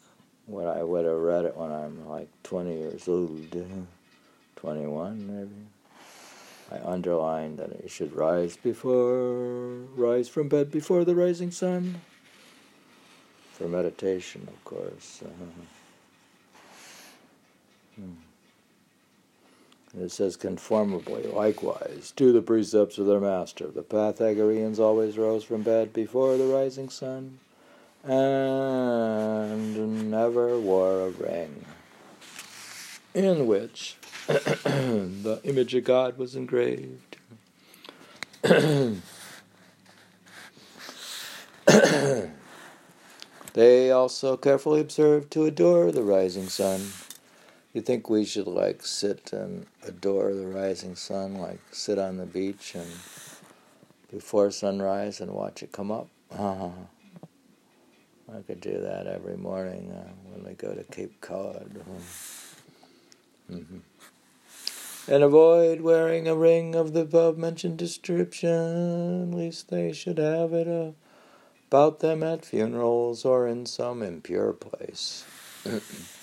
when 0.46 0.68
I 0.68 0.84
would 0.84 1.06
have 1.06 1.16
read 1.16 1.46
it 1.46 1.56
when 1.56 1.72
I'm 1.72 2.08
like 2.10 2.28
20 2.44 2.78
years 2.78 3.08
old, 3.08 3.56
21 4.58 5.28
maybe. 5.28 5.66
I 6.70 6.86
underlined 6.86 7.60
that 7.60 7.72
it 7.72 7.90
should 7.90 8.14
rise 8.14 8.58
before, 8.58 9.86
rise 9.96 10.28
from 10.28 10.50
bed 10.50 10.70
before 10.70 11.06
the 11.06 11.16
rising 11.16 11.52
sun. 11.52 12.02
For 13.54 13.70
meditation, 13.70 14.46
of 14.50 14.64
course. 14.66 15.24
Uh-huh. 15.24 15.46
Hmm. 17.98 18.27
It 20.00 20.12
says 20.12 20.36
conformably, 20.36 21.24
likewise, 21.24 22.14
to 22.18 22.32
the 22.32 22.42
precepts 22.42 22.98
of 22.98 23.08
their 23.08 23.20
master. 23.20 23.68
The 23.68 23.82
Pythagoreans 23.82 24.80
always 24.80 25.18
rose 25.18 25.44
from 25.44 25.64
bed 25.64 25.92
before 25.92 26.38
the 26.38 26.46
rising 26.46 26.90
sun 26.90 27.40
and 28.04 30.12
never 30.12 30.60
wore 30.60 31.02
a 31.02 31.10
ring 31.10 31.66
in 33.14 33.48
which 33.48 33.98
the 34.28 35.40
image 35.44 35.74
of 35.74 35.84
God 35.84 36.18
was 36.18 36.36
engraved. 36.36 37.18
they 43.54 43.92
also 43.92 44.38
carefully 44.38 44.80
observed 44.80 45.32
to 45.32 45.46
adore 45.46 45.92
the 45.92 46.04
rising 46.04 46.48
sun 46.48 46.92
you 47.78 47.84
think 47.84 48.10
we 48.10 48.26
should 48.26 48.48
like 48.48 48.84
sit 48.84 49.32
and 49.32 49.68
adore 49.84 50.34
the 50.34 50.48
rising 50.48 50.96
sun, 50.96 51.36
like 51.36 51.60
sit 51.72 52.00
on 52.00 52.18
the 52.18 52.26
beach 52.26 52.74
and 52.74 52.90
before 54.12 54.50
sunrise 54.50 55.22
and 55.22 55.32
watch 55.32 55.62
it 55.62 55.72
come 55.72 55.92
up? 55.92 56.08
I 56.32 56.72
could 58.48 58.62
do 58.62 58.82
that 58.82 59.06
every 59.06 59.38
morning 59.38 59.92
uh, 59.92 60.10
when 60.32 60.44
we 60.44 60.54
go 60.54 60.74
to 60.74 60.84
Cape 60.84 61.22
Cod. 61.22 61.84
Mm-hmm. 63.50 63.78
And 65.10 65.24
avoid 65.24 65.80
wearing 65.80 66.28
a 66.28 66.36
ring 66.36 66.76
of 66.76 66.92
the 66.92 67.00
above 67.00 67.38
mentioned 67.38 67.78
description, 67.78 69.32
lest 69.32 69.70
they 69.70 69.94
should 69.94 70.18
have 70.18 70.52
it 70.52 70.68
uh, 70.68 70.92
about 71.70 72.02
them 72.02 72.24
at 72.24 72.44
funerals 72.44 73.24
or 73.24 73.48
in 73.48 73.66
some 73.66 74.04
impure 74.04 74.52
place. 74.52 75.24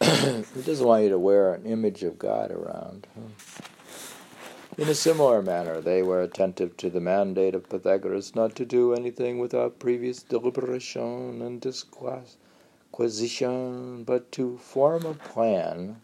he 0.00 0.62
doesn't 0.62 0.86
want 0.86 1.04
you 1.04 1.10
to 1.10 1.18
wear 1.18 1.54
an 1.54 1.66
image 1.66 2.02
of 2.02 2.18
God 2.18 2.50
around. 2.50 3.06
In 4.76 4.88
a 4.88 4.94
similar 4.94 5.40
manner, 5.40 5.80
they 5.80 6.02
were 6.02 6.20
attentive 6.20 6.76
to 6.78 6.90
the 6.90 7.00
mandate 7.00 7.54
of 7.54 7.68
Pythagoras 7.68 8.34
not 8.34 8.56
to 8.56 8.64
do 8.64 8.92
anything 8.92 9.38
without 9.38 9.78
previous 9.78 10.24
deliberation 10.24 11.40
and 11.40 11.60
disquisition, 11.60 14.02
but 14.02 14.32
to 14.32 14.58
form 14.58 15.06
a 15.06 15.14
plan 15.14 16.00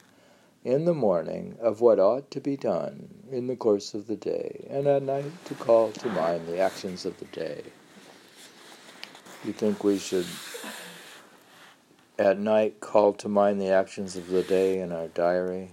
in 0.65 0.85
the 0.85 0.95
morning 0.95 1.57
of 1.61 1.81
what 1.81 1.99
ought 1.99 2.31
to 2.31 2.41
be 2.41 2.57
done 2.57 3.09
in 3.33 3.49
the 3.49 3.57
course 3.57 3.93
of 3.93 4.07
the 4.07 4.15
day, 4.15 4.69
and 4.71 4.87
at 4.87 5.03
night 5.03 5.33
to 5.47 5.55
call 5.55 5.91
to 5.91 6.09
mind 6.09 6.47
the 6.47 6.61
actions 6.61 7.05
of 7.05 7.19
the 7.19 7.25
day. 7.27 7.65
You 9.45 9.53
think 9.53 9.83
we 9.83 9.99
should 9.99 10.27
at 12.21 12.39
night 12.39 12.81
call 12.81 13.15
to 13.15 13.31
mind 13.31 13.59
the 13.59 13.71
actions 13.71 14.15
of 14.15 14.29
the 14.29 14.43
day 14.43 14.79
in 14.81 14.93
our 14.93 15.09
diary. 15.09 15.71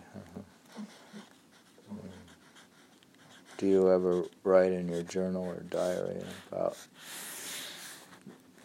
Do 3.58 3.68
you 3.68 3.92
ever 3.92 4.24
write 4.46 4.72
in 4.72 4.88
your 4.88 5.04
journal 5.04 5.44
or 5.44 5.60
diary 5.70 6.24
about 6.50 6.78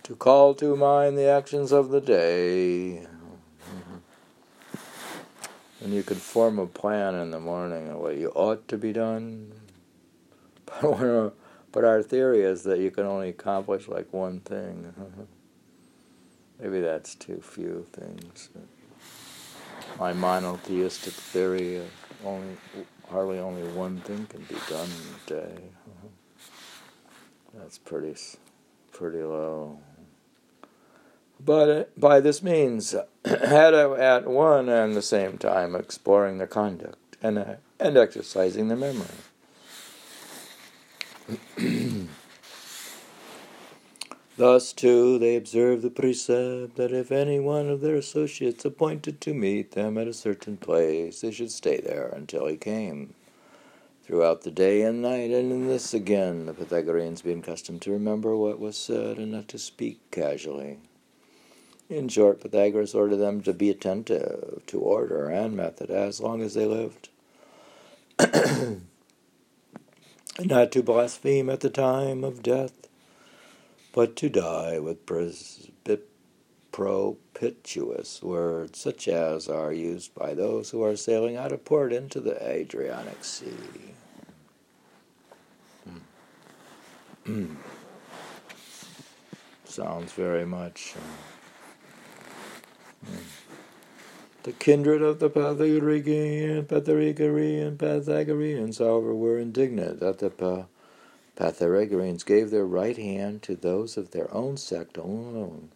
to 0.05 0.15
call 0.15 0.55
to 0.55 0.77
mind 0.77 1.19
the 1.19 1.27
actions 1.27 1.73
of 1.73 1.89
the 1.89 2.01
day? 2.01 3.05
And 5.81 5.93
you 5.93 6.05
could 6.05 6.19
form 6.19 6.61
a 6.61 6.69
plan 6.69 7.17
in 7.17 7.33
the 7.33 7.41
morning 7.41 7.89
of 7.89 7.99
what 7.99 8.17
you 8.17 8.29
ought 8.29 8.69
to 8.69 8.79
be 8.79 8.93
done. 8.93 9.53
But 11.73 11.85
our 11.85 12.03
theory 12.03 12.43
is 12.43 12.65
that 12.65 12.81
you 12.81 12.91
can 12.91 13.07
only 13.07 13.31
accomplish 13.31 13.89
like 13.89 14.13
one 14.13 14.41
thing. 14.41 14.93
Maybe 16.63 16.81
that's 16.81 17.17
too 17.17 17.41
few 17.43 17.87
things. 17.93 18.49
My 19.99 20.13
monotheistic 20.13 21.13
theory 21.13 21.79
of 21.79 21.91
only 22.25 22.57
hardly 23.11 23.41
only 23.41 23.65
one 23.73 23.99
thing 24.03 24.27
can 24.27 24.43
be 24.43 24.55
done 24.69 24.89
in 24.89 25.37
a 25.37 25.41
day. 25.41 25.63
That's 27.55 27.79
pretty 27.79 28.15
pretty 28.93 29.25
low. 29.25 29.81
But 31.45 31.69
uh, 31.69 31.85
by 31.97 32.21
this 32.21 32.45
means, 32.45 32.95
had 33.25 33.75
at 33.75 34.29
one 34.29 34.69
and 34.69 34.95
the 34.95 35.03
same 35.03 35.39
time 35.39 35.75
exploring 35.75 36.39
the 36.39 36.47
conduct 36.47 37.17
and 37.21 37.39
uh, 37.39 37.55
and 37.81 37.97
exercising 37.97 38.69
the 38.69 38.77
memory. 38.77 39.09
Thus, 44.37 44.73
too, 44.73 45.19
they 45.19 45.37
observed 45.37 45.83
the 45.83 45.91
precept 45.91 46.77
that 46.77 46.91
if 46.93 47.13
any 47.13 47.39
one 47.39 47.69
of 47.69 47.83
their 47.83 47.97
associates 47.97 48.65
appointed 48.65 49.21
to 49.21 49.35
meet 49.35 49.73
them 49.73 49.99
at 49.99 50.09
a 50.09 50.15
certain 50.15 50.57
place, 50.57 51.21
they 51.21 51.31
should 51.31 51.51
stay 51.51 51.81
there 51.81 52.09
until 52.09 52.47
he 52.47 52.57
came. 52.57 53.13
Throughout 54.05 54.43
the 54.43 54.51
day 54.51 54.83
and 54.83 55.03
night, 55.03 55.31
and 55.31 55.53
in 55.53 55.69
this 55.69 55.93
again, 55.93 56.47
the 56.47 56.55
Pythagoreans 56.55 57.23
being 57.23 57.41
accustomed 57.41 57.83
to 57.83 57.93
remember 57.93 58.35
what 58.35 58.59
was 58.59 58.77
said 58.77 59.19
and 59.19 59.33
not 59.33 59.49
to 59.49 59.59
speak 59.59 60.01
casually. 60.11 60.79
In 61.91 62.09
short, 62.09 62.41
Pythagoras 62.41 62.95
ordered 62.95 63.17
them 63.17 63.43
to 63.43 63.53
be 63.53 63.69
attentive 63.69 64.63
to 64.67 64.81
order 64.81 65.29
and 65.29 65.55
method 65.55 65.91
as 65.91 66.21
long 66.21 66.41
as 66.41 66.55
they 66.55 66.65
lived, 66.65 67.11
and 68.19 68.87
not 70.43 70.73
to 70.73 70.83
blaspheme 70.83 71.51
at 71.51 71.61
the 71.61 71.71
time 71.71 72.25
of 72.25 72.43
death 72.43 72.89
but 73.93 74.17
to 74.17 74.29
die 74.29 74.79
with 74.79 75.07
propitious 76.73 78.23
words, 78.23 78.79
such 78.79 79.07
as 79.07 79.49
are 79.49 79.73
used 79.73 80.15
by 80.15 80.35
those 80.35 80.71
who 80.71 80.83
are 80.83 80.97
sailing 80.97 81.37
out 81.37 81.53
of 81.53 81.65
port 81.65 81.93
into 81.93 82.19
the 82.19 82.43
Adriatic 82.43 83.23
Sea. 83.23 83.53
Mm. 87.27 87.55
Sounds 89.65 90.13
very 90.13 90.45
much. 90.45 90.95
Uh, 90.97 91.01
mm. 93.13 93.23
The 94.43 94.53
kindred 94.53 95.03
of 95.03 95.21
the 95.21 95.31
Pythagorean, 95.31 96.65
Pythagorean, 96.65 97.79
Pythagoreans, 97.79 98.79
however, 98.79 99.15
were 99.15 99.39
indignant 99.39 100.03
at 100.03 100.19
the 100.19 100.67
Pythagoreans 101.37 102.25
gave 102.25 102.51
their 102.51 102.67
right 102.67 102.97
hand 102.97 103.43
to 103.43 103.57
those 103.57 103.97
of 103.97 104.11
their 104.11 104.33
own 104.35 104.57
sect 104.57 104.97
alone. 104.97 105.71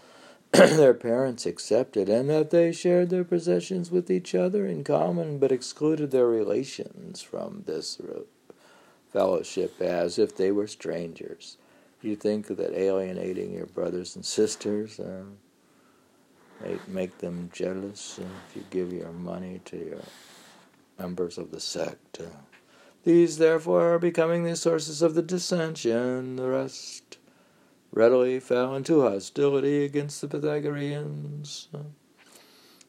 their 0.52 0.94
parents 0.94 1.46
accepted, 1.46 2.08
and 2.08 2.28
that 2.28 2.50
they 2.50 2.72
shared 2.72 3.10
their 3.10 3.24
possessions 3.24 3.90
with 3.90 4.10
each 4.10 4.34
other 4.34 4.66
in 4.66 4.82
common, 4.82 5.38
but 5.38 5.52
excluded 5.52 6.10
their 6.10 6.26
relations 6.26 7.22
from 7.22 7.62
this 7.66 8.00
fellowship 9.12 9.80
as 9.80 10.18
if 10.18 10.36
they 10.36 10.50
were 10.50 10.66
strangers. 10.66 11.56
You 12.02 12.16
think 12.16 12.46
that 12.46 12.74
alienating 12.74 13.52
your 13.52 13.66
brothers 13.66 14.16
and 14.16 14.24
sisters 14.24 14.98
uh, 14.98 15.24
make, 16.62 16.88
make 16.88 17.18
them 17.18 17.50
jealous 17.52 18.18
if 18.18 18.56
you 18.56 18.64
give 18.70 18.92
your 18.92 19.12
money 19.12 19.60
to 19.66 19.76
your 19.76 20.02
members 20.98 21.38
of 21.38 21.50
the 21.50 21.60
sect. 21.60 22.20
Uh, 22.20 22.49
these, 23.04 23.38
therefore, 23.38 23.98
becoming 23.98 24.44
the 24.44 24.56
sources 24.56 25.02
of 25.02 25.14
the 25.14 25.22
dissension, 25.22 26.36
the 26.36 26.48
rest 26.48 27.18
readily 27.92 28.38
fell 28.38 28.74
into 28.74 29.02
hostility 29.02 29.84
against 29.84 30.20
the 30.20 30.28
Pythagoreans. 30.28 31.68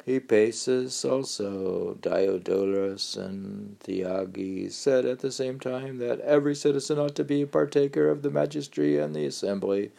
Hippasus 0.06 1.06
also, 1.10 1.97
Diodorus, 2.02 3.15
and 3.15 3.80
Theages 3.80 4.76
said 4.76 5.06
at 5.06 5.19
the 5.19 5.32
same 5.32 5.60
time 5.60 5.97
that 6.00 6.19
every 6.21 6.56
citizen 6.56 6.97
ought 6.97 7.15
to 7.15 7.24
be 7.24 7.43
a 7.43 7.47
partaker 7.47 8.10
of 8.10 8.21
the 8.21 8.32
magistracy 8.32 8.97
and 8.97 9.15
the 9.15 9.26
assembly, 9.26 9.91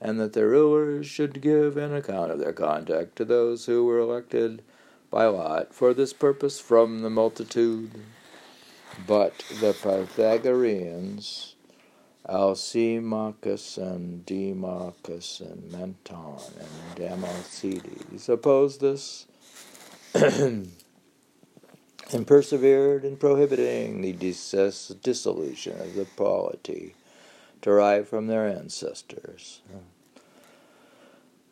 and 0.00 0.18
that 0.18 0.32
the 0.32 0.46
rulers 0.46 1.06
should 1.06 1.42
give 1.42 1.76
an 1.76 1.94
account 1.94 2.30
of 2.30 2.38
their 2.38 2.54
conduct 2.54 3.16
to 3.16 3.24
those 3.24 3.66
who 3.66 3.84
were 3.84 3.98
elected 3.98 4.62
by 5.10 5.26
lot 5.26 5.74
for 5.74 5.92
this 5.92 6.12
purpose 6.12 6.58
from 6.58 7.02
the 7.02 7.10
multitude. 7.10 7.90
But 9.06 9.38
the 9.60 9.72
Pythagoreans, 9.72 11.54
Alcimachus 12.28 13.78
and 13.78 14.24
Democritus 14.26 15.40
and 15.40 15.70
Menton 15.72 16.40
and 16.58 16.96
Democedes, 16.96 18.28
opposed 18.28 18.80
this 18.80 19.26
and 20.14 20.72
persevered 22.26 23.04
in 23.04 23.16
prohibiting 23.16 24.00
the 24.00 24.12
dissolution 24.12 25.80
of 25.80 25.94
the 25.94 26.06
polity 26.16 26.94
derived 27.62 28.08
from 28.08 28.26
their 28.26 28.46
ancestors. 28.46 29.60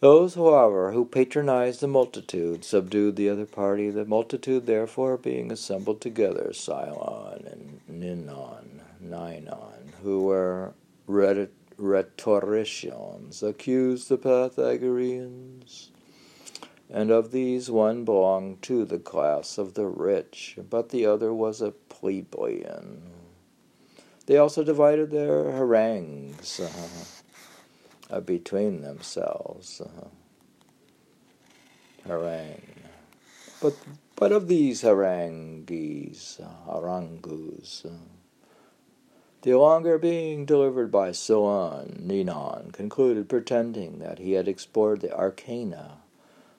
Those, 0.00 0.36
however, 0.36 0.92
who 0.92 1.04
patronized 1.04 1.80
the 1.80 1.88
multitude 1.88 2.64
subdued 2.64 3.16
the 3.16 3.28
other 3.28 3.46
party, 3.46 3.90
the 3.90 4.04
multitude 4.04 4.66
therefore 4.66 5.16
being 5.16 5.50
assembled 5.50 6.00
together, 6.00 6.50
Cylon 6.52 7.44
and 7.50 7.80
Ninon, 7.88 8.82
Ninon, 9.00 9.94
who 10.04 10.22
were 10.22 10.74
rhetoricians, 11.08 13.42
accused 13.42 14.08
the 14.08 14.18
Pythagoreans. 14.18 15.90
And 16.88 17.10
of 17.10 17.32
these 17.32 17.68
one 17.68 18.04
belonged 18.04 18.62
to 18.62 18.84
the 18.84 19.00
class 19.00 19.58
of 19.58 19.74
the 19.74 19.86
rich, 19.86 20.60
but 20.70 20.90
the 20.90 21.06
other 21.06 21.34
was 21.34 21.60
a 21.60 21.72
plebeian. 21.72 23.02
They 24.26 24.36
also 24.36 24.62
divided 24.62 25.10
their 25.10 25.50
harangues. 25.50 26.60
Uh, 28.10 28.20
between 28.20 28.80
themselves. 28.80 29.82
Uh, 29.82 30.08
harangue. 32.06 32.84
But, 33.60 33.74
but 34.16 34.32
of 34.32 34.48
these 34.48 34.80
harangues, 34.80 36.40
uh, 36.42 36.70
harangus, 36.70 37.84
uh, 37.84 37.90
the 39.42 39.58
longer 39.58 39.98
being 39.98 40.46
delivered 40.46 40.90
by 40.90 41.12
Solon, 41.12 42.02
Ninon 42.06 42.72
concluded, 42.72 43.28
pretending 43.28 43.98
that 43.98 44.18
he 44.18 44.32
had 44.32 44.48
explored 44.48 45.02
the 45.02 45.14
arcana 45.14 45.98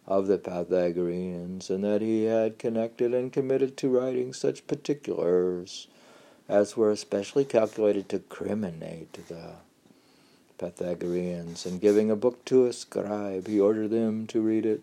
of 0.05 0.27
the 0.27 0.37
Pythagoreans, 0.37 1.71
and 1.71 1.83
that 1.83 2.01
he 2.01 2.25
had 2.25 2.59
connected 2.59 3.13
and 3.13 3.33
committed 3.33 3.75
to 3.77 3.89
writing 3.89 4.33
such 4.33 4.67
particulars 4.67 5.87
as 6.47 6.77
were 6.77 6.91
especially 6.91 7.45
calculated 7.45 8.07
to 8.09 8.19
criminate 8.19 9.13
the 9.27 9.55
Pythagoreans, 10.59 11.65
and 11.65 11.81
giving 11.81 12.11
a 12.11 12.15
book 12.15 12.45
to 12.45 12.65
a 12.65 12.73
scribe, 12.73 13.47
he 13.47 13.59
ordered 13.59 13.89
them 13.89 14.27
to 14.27 14.41
read 14.41 14.65
it. 14.65 14.81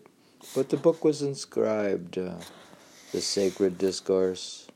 But 0.53 0.69
the 0.69 0.77
book 0.77 1.05
was 1.05 1.21
inscribed, 1.21 2.17
uh, 2.17 2.35
the 3.11 3.21
sacred 3.21 3.77
discourse. 3.77 4.67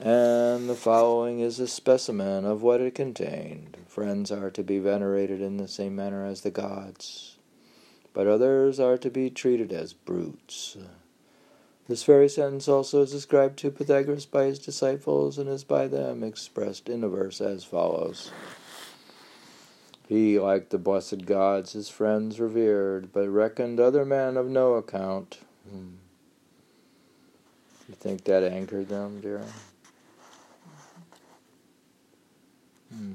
And 0.00 0.68
the 0.68 0.74
following 0.74 1.40
is 1.40 1.60
a 1.60 1.68
specimen 1.68 2.44
of 2.44 2.62
what 2.62 2.80
it 2.80 2.94
contained. 2.94 3.76
Friends 3.86 4.30
are 4.30 4.50
to 4.50 4.62
be 4.62 4.78
venerated 4.78 5.40
in 5.40 5.56
the 5.56 5.68
same 5.68 5.94
manner 5.94 6.26
as 6.26 6.40
the 6.40 6.50
gods, 6.50 7.38
but 8.12 8.26
others 8.26 8.80
are 8.80 8.98
to 8.98 9.10
be 9.10 9.30
treated 9.30 9.72
as 9.72 9.92
brutes. 9.92 10.76
This 11.86 12.04
very 12.04 12.30
sentence 12.30 12.66
also 12.66 13.02
is 13.02 13.12
ascribed 13.12 13.58
to 13.58 13.70
Pythagoras 13.70 14.24
by 14.24 14.44
his 14.44 14.58
disciples 14.58 15.36
and 15.36 15.48
is 15.48 15.64
by 15.64 15.86
them 15.86 16.24
expressed 16.24 16.88
in 16.88 17.04
a 17.04 17.08
verse 17.08 17.42
as 17.42 17.62
follows. 17.62 18.32
He, 20.08 20.38
like 20.38 20.68
the 20.68 20.78
blessed 20.78 21.24
gods, 21.24 21.72
his 21.72 21.88
friends 21.88 22.38
revered, 22.38 23.12
but 23.12 23.28
reckoned 23.28 23.80
other 23.80 24.04
men 24.04 24.36
of 24.36 24.48
no 24.48 24.74
account. 24.74 25.38
Hmm. 25.68 25.94
You 27.88 27.94
think 27.94 28.24
that 28.24 28.42
angered 28.42 28.88
them, 28.88 29.20
dear? 29.20 29.42
Hmm. 32.92 33.12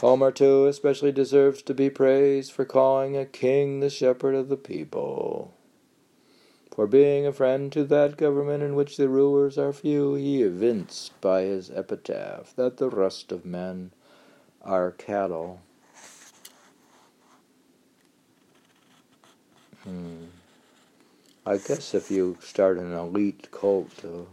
Homer, 0.00 0.30
too, 0.30 0.66
especially 0.66 1.12
deserves 1.12 1.62
to 1.62 1.74
be 1.74 1.90
praised 1.90 2.52
for 2.52 2.64
calling 2.64 3.16
a 3.16 3.26
king 3.26 3.80
the 3.80 3.90
shepherd 3.90 4.34
of 4.34 4.48
the 4.48 4.56
people. 4.56 5.54
For 6.70 6.86
being 6.86 7.26
a 7.26 7.32
friend 7.32 7.72
to 7.72 7.82
that 7.84 8.16
government 8.16 8.62
in 8.62 8.76
which 8.76 8.96
the 8.96 9.08
rulers 9.08 9.58
are 9.58 9.72
few, 9.72 10.14
he 10.14 10.42
evinced 10.42 11.20
by 11.20 11.42
his 11.42 11.70
epitaph 11.70 12.54
that 12.54 12.76
the 12.76 12.88
rest 12.88 13.32
of 13.32 13.44
men 13.44 13.90
our 14.62 14.92
cattle. 14.92 15.60
Hmm. 19.84 20.24
I 21.46 21.56
guess 21.56 21.94
if 21.94 22.10
you 22.10 22.36
start 22.42 22.78
an 22.78 22.92
elite 22.92 23.50
cult, 23.50 24.04
uh, 24.04 24.26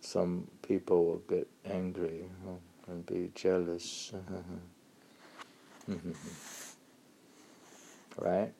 some 0.00 0.48
people 0.66 1.04
will 1.04 1.22
get 1.28 1.46
angry 1.64 2.24
and 2.86 3.04
be 3.04 3.30
jealous. 3.34 4.12
right? 8.18 8.52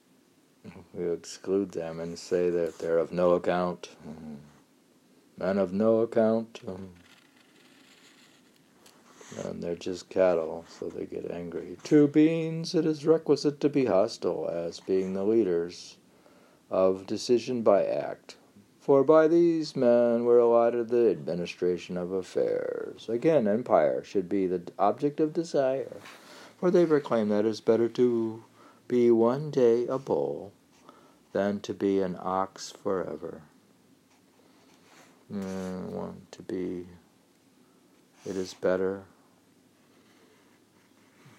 We 0.92 1.10
exclude 1.10 1.72
them 1.72 2.00
and 2.00 2.18
say 2.18 2.50
that 2.50 2.78
they're 2.78 2.98
of 2.98 3.12
no 3.12 3.32
account. 3.32 3.90
Men 5.38 5.58
of 5.58 5.72
no 5.72 6.00
account. 6.00 6.60
And 9.44 9.62
they're 9.62 9.74
just 9.74 10.10
cattle, 10.10 10.64
so 10.68 10.88
they 10.88 11.06
get 11.06 11.30
angry. 11.30 11.76
To 11.84 12.06
beings, 12.06 12.74
it 12.74 12.86
is 12.86 13.06
requisite 13.06 13.58
to 13.60 13.68
be 13.68 13.86
hostile, 13.86 14.48
as 14.48 14.80
being 14.80 15.12
the 15.12 15.24
leaders 15.24 15.96
of 16.70 17.06
decision 17.06 17.62
by 17.62 17.84
act. 17.84 18.36
For 18.80 19.02
by 19.02 19.28
these 19.28 19.74
men 19.74 20.24
were 20.24 20.38
allotted 20.38 20.88
the 20.88 21.10
administration 21.10 21.96
of 21.96 22.12
affairs. 22.12 23.08
Again, 23.08 23.48
empire 23.48 24.04
should 24.04 24.28
be 24.28 24.46
the 24.46 24.62
object 24.78 25.20
of 25.20 25.32
desire, 25.32 25.96
for 26.60 26.70
they 26.70 26.84
proclaim 26.84 27.30
that 27.30 27.46
it 27.46 27.48
is 27.48 27.60
better 27.60 27.88
to 27.88 28.44
be 28.86 29.10
one 29.10 29.50
day 29.50 29.86
a 29.86 29.98
bull 29.98 30.52
than 31.32 31.60
to 31.60 31.72
be 31.72 32.00
an 32.00 32.16
ox 32.20 32.70
forever. 32.70 33.40
Mm, 35.32 35.86
want 35.90 36.30
to 36.32 36.42
be, 36.42 36.86
it 38.26 38.36
is 38.36 38.52
better 38.52 39.04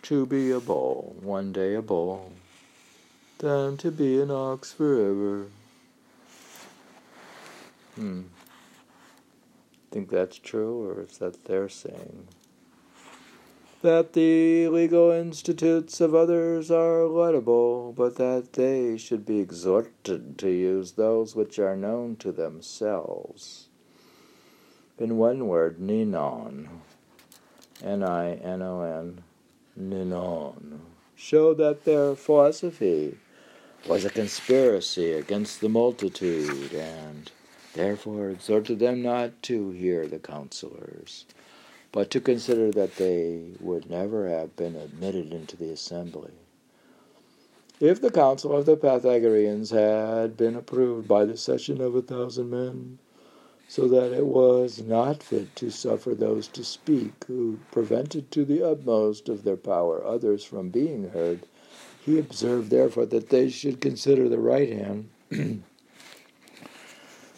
to 0.06 0.24
be 0.28 0.52
a 0.52 0.60
bull, 0.60 1.16
one 1.20 1.52
day 1.52 1.74
a 1.74 1.82
bull, 1.82 2.32
than 3.40 3.76
to 3.76 3.90
be 3.90 4.22
an 4.22 4.30
ox 4.30 4.72
forever. 4.72 5.48
Hmm. 7.96 8.22
Think 9.90 10.12
that's 10.12 10.38
true, 10.38 10.88
or 10.88 11.02
is 11.02 11.18
that 11.18 11.46
their 11.46 11.70
saying? 11.70 12.28
That 13.82 14.14
the 14.14 14.68
legal 14.68 15.10
institutes 15.10 16.00
of 16.00 16.14
others 16.14 16.70
are 16.70 17.06
laudable, 17.06 17.92
but 17.92 18.16
that 18.18 18.54
they 18.54 18.98
should 18.98 19.26
be 19.26 19.40
exhorted 19.40 20.38
to 20.38 20.50
use 20.52 20.92
those 20.92 21.36
which 21.36 21.58
are 21.58 21.76
known 21.76 22.16
to 22.18 22.32
themselves. 22.32 23.70
In 25.00 25.18
one 25.18 25.48
word, 25.48 25.80
ninon, 25.80 26.70
N-I-N-O-N, 27.82 29.24
Ninon 29.76 30.82
showed 31.16 31.58
that 31.58 31.84
their 31.84 32.16
philosophy 32.16 33.18
was 33.88 34.06
a 34.06 34.10
conspiracy 34.10 35.12
against 35.12 35.62
the 35.62 35.70
multitude, 35.70 36.74
and 36.74 37.32
therefore 37.74 38.30
exhorted 38.30 38.80
them 38.80 39.02
not 39.02 39.42
to 39.44 39.72
hear 39.72 40.08
the 40.08 40.20
counselors, 40.20 41.26
but 41.92 42.10
to 42.12 42.20
consider 42.20 42.72
that 42.72 42.96
they 42.96 43.52
would 43.60 43.90
never 43.90 44.28
have 44.30 44.56
been 44.56 44.76
admitted 44.76 45.34
into 45.34 45.58
the 45.58 45.70
assembly. 45.70 46.32
If 47.80 48.00
the 48.00 48.12
council 48.12 48.56
of 48.56 48.66
the 48.66 48.78
Pythagoreans 48.78 49.72
had 49.72 50.38
been 50.38 50.56
approved 50.56 51.08
by 51.08 51.26
the 51.26 51.38
session 51.38 51.82
of 51.82 51.94
a 51.96 52.02
thousand 52.02 52.50
men, 52.50 53.00
so 53.68 53.88
that 53.88 54.14
it 54.14 54.26
was 54.26 54.82
not 54.82 55.24
fit 55.24 55.56
to 55.56 55.70
suffer 55.72 56.14
those 56.14 56.48
to 56.48 56.64
speak 56.64 57.14
who 57.28 57.60
prevented 57.72 58.30
to 58.32 58.46
the 58.46 58.64
utmost 58.64 59.28
of 59.28 59.44
their 59.44 59.58
power 59.58 60.06
others 60.06 60.44
from 60.44 60.70
being 60.70 61.10
heard. 61.10 61.46
He 62.06 62.20
observed, 62.20 62.70
therefore, 62.70 63.08
that 63.08 63.30
they 63.30 63.50
should 63.50 63.82
consider 63.82 64.30
the 64.30 64.38
right 64.38 64.72
hand, 64.72 65.10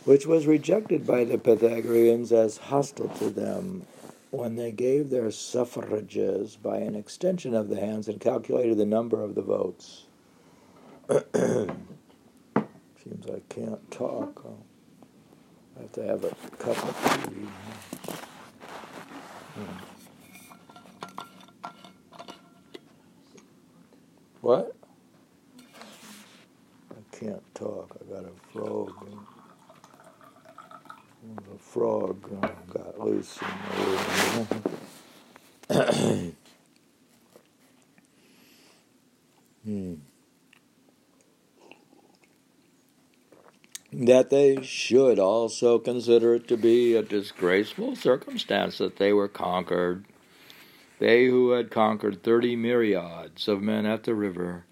which 0.04 0.28
was 0.28 0.46
rejected 0.46 1.08
by 1.08 1.24
the 1.24 1.38
Pythagoreans 1.38 2.34
as 2.34 2.58
hostile 2.58 3.10
to 3.20 3.30
them 3.30 3.86
when 4.30 4.58
they 4.58 4.72
gave 4.72 5.10
their 5.10 5.32
suffrages 5.32 6.58
by 6.58 6.80
an 6.80 6.96
extension 6.96 7.54
of 7.56 7.70
the 7.70 7.80
hands 7.80 8.10
and 8.10 8.20
calculated 8.20 8.78
the 8.78 8.86
number 8.86 9.24
of 9.24 9.36
the 9.36 9.42
votes. 9.42 10.04
Seems 11.34 13.26
I 13.26 13.42
can't 13.48 13.90
talk. 13.90 14.46
I 15.78 15.82
have 15.82 15.92
to 15.94 16.04
have 16.04 16.24
a 16.24 16.30
cup 16.58 16.78
of 16.84 17.24
tea. 17.30 17.48
What? 24.42 24.76
I 26.92 27.16
can't 27.16 27.56
talk. 27.56 27.96
I 28.00 28.13
got 28.13 28.26
a 28.26 28.34
frog. 28.52 28.94
The 31.36 31.60
frog 31.60 32.42
got 32.74 33.00
loose 33.00 33.40
in 33.42 33.48
the 35.70 35.76
room. 35.76 36.36
hmm. 39.66 39.96
That 43.99 44.29
they 44.29 44.62
should 44.62 45.17
also 45.17 45.79
consider 45.79 46.36
it 46.36 46.47
to 46.49 46.57
be 46.57 46.93
a 46.93 47.01
disgraceful 47.01 47.95
circumstance 47.95 48.77
that 48.77 48.97
they 48.97 49.12
were 49.12 49.27
conquered 49.27 50.05
they 50.99 51.25
who 51.25 51.51
had 51.51 51.71
conquered 51.71 52.21
thirty 52.21 52.55
myriads 52.55 53.47
of 53.47 53.62
men 53.62 53.88
at 53.88 54.03
the 54.03 54.13
river 54.13 54.65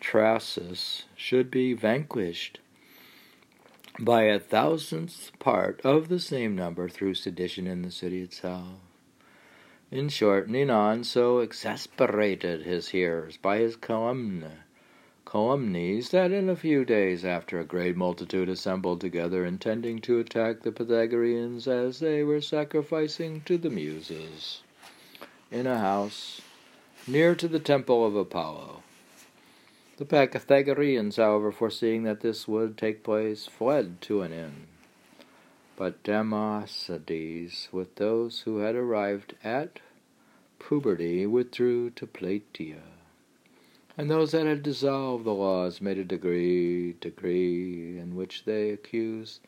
Trasus 0.00 1.04
should 1.14 1.50
be 1.50 1.74
vanquished 1.74 2.60
by 3.98 4.22
a 4.22 4.38
thousandth 4.38 5.30
part 5.38 5.80
of 5.84 6.08
the 6.08 6.18
same 6.18 6.56
number 6.56 6.88
through 6.88 7.14
sedition 7.14 7.66
in 7.66 7.82
the 7.82 7.90
city 7.90 8.22
itself. 8.22 8.78
In 9.90 10.08
short, 10.08 10.48
Ninon 10.48 11.04
so 11.04 11.38
exasperated 11.38 12.62
his 12.62 12.88
hearers 12.88 13.36
by 13.36 13.58
his 13.58 13.76
calumny, 13.76 14.48
calumnies 15.34 16.10
that 16.10 16.30
in 16.30 16.48
a 16.48 16.54
few 16.54 16.84
days 16.84 17.24
after 17.24 17.58
a 17.58 17.64
great 17.64 17.96
multitude 17.96 18.48
assembled 18.48 19.00
together 19.00 19.44
intending 19.44 20.00
to 20.00 20.20
attack 20.20 20.62
the 20.62 20.70
Pythagoreans 20.70 21.66
as 21.66 21.98
they 21.98 22.22
were 22.22 22.40
sacrificing 22.40 23.40
to 23.40 23.58
the 23.58 23.68
Muses 23.68 24.62
in 25.50 25.66
a 25.66 25.80
house 25.80 26.40
near 27.08 27.34
to 27.34 27.48
the 27.48 27.58
temple 27.58 28.06
of 28.06 28.14
Apollo. 28.14 28.84
The 29.96 30.04
Pythagoreans, 30.04 31.16
however, 31.16 31.50
foreseeing 31.50 32.04
that 32.04 32.20
this 32.20 32.46
would 32.46 32.78
take 32.78 33.02
place, 33.02 33.46
fled 33.48 34.00
to 34.02 34.22
an 34.22 34.32
inn. 34.32 34.68
But 35.74 36.04
Democedes, 36.04 37.72
with 37.72 37.96
those 37.96 38.42
who 38.42 38.58
had 38.58 38.76
arrived 38.76 39.34
at 39.42 39.80
puberty, 40.60 41.26
withdrew 41.26 41.90
to 41.90 42.06
Plataea. 42.06 42.93
And 43.96 44.10
those 44.10 44.32
that 44.32 44.46
had 44.46 44.62
dissolved 44.62 45.24
the 45.24 45.32
laws 45.32 45.80
made 45.80 45.98
a 45.98 46.04
decree, 46.04 46.94
decree 47.00 47.98
in 47.98 48.16
which 48.16 48.44
they 48.44 48.70
accused 48.70 49.40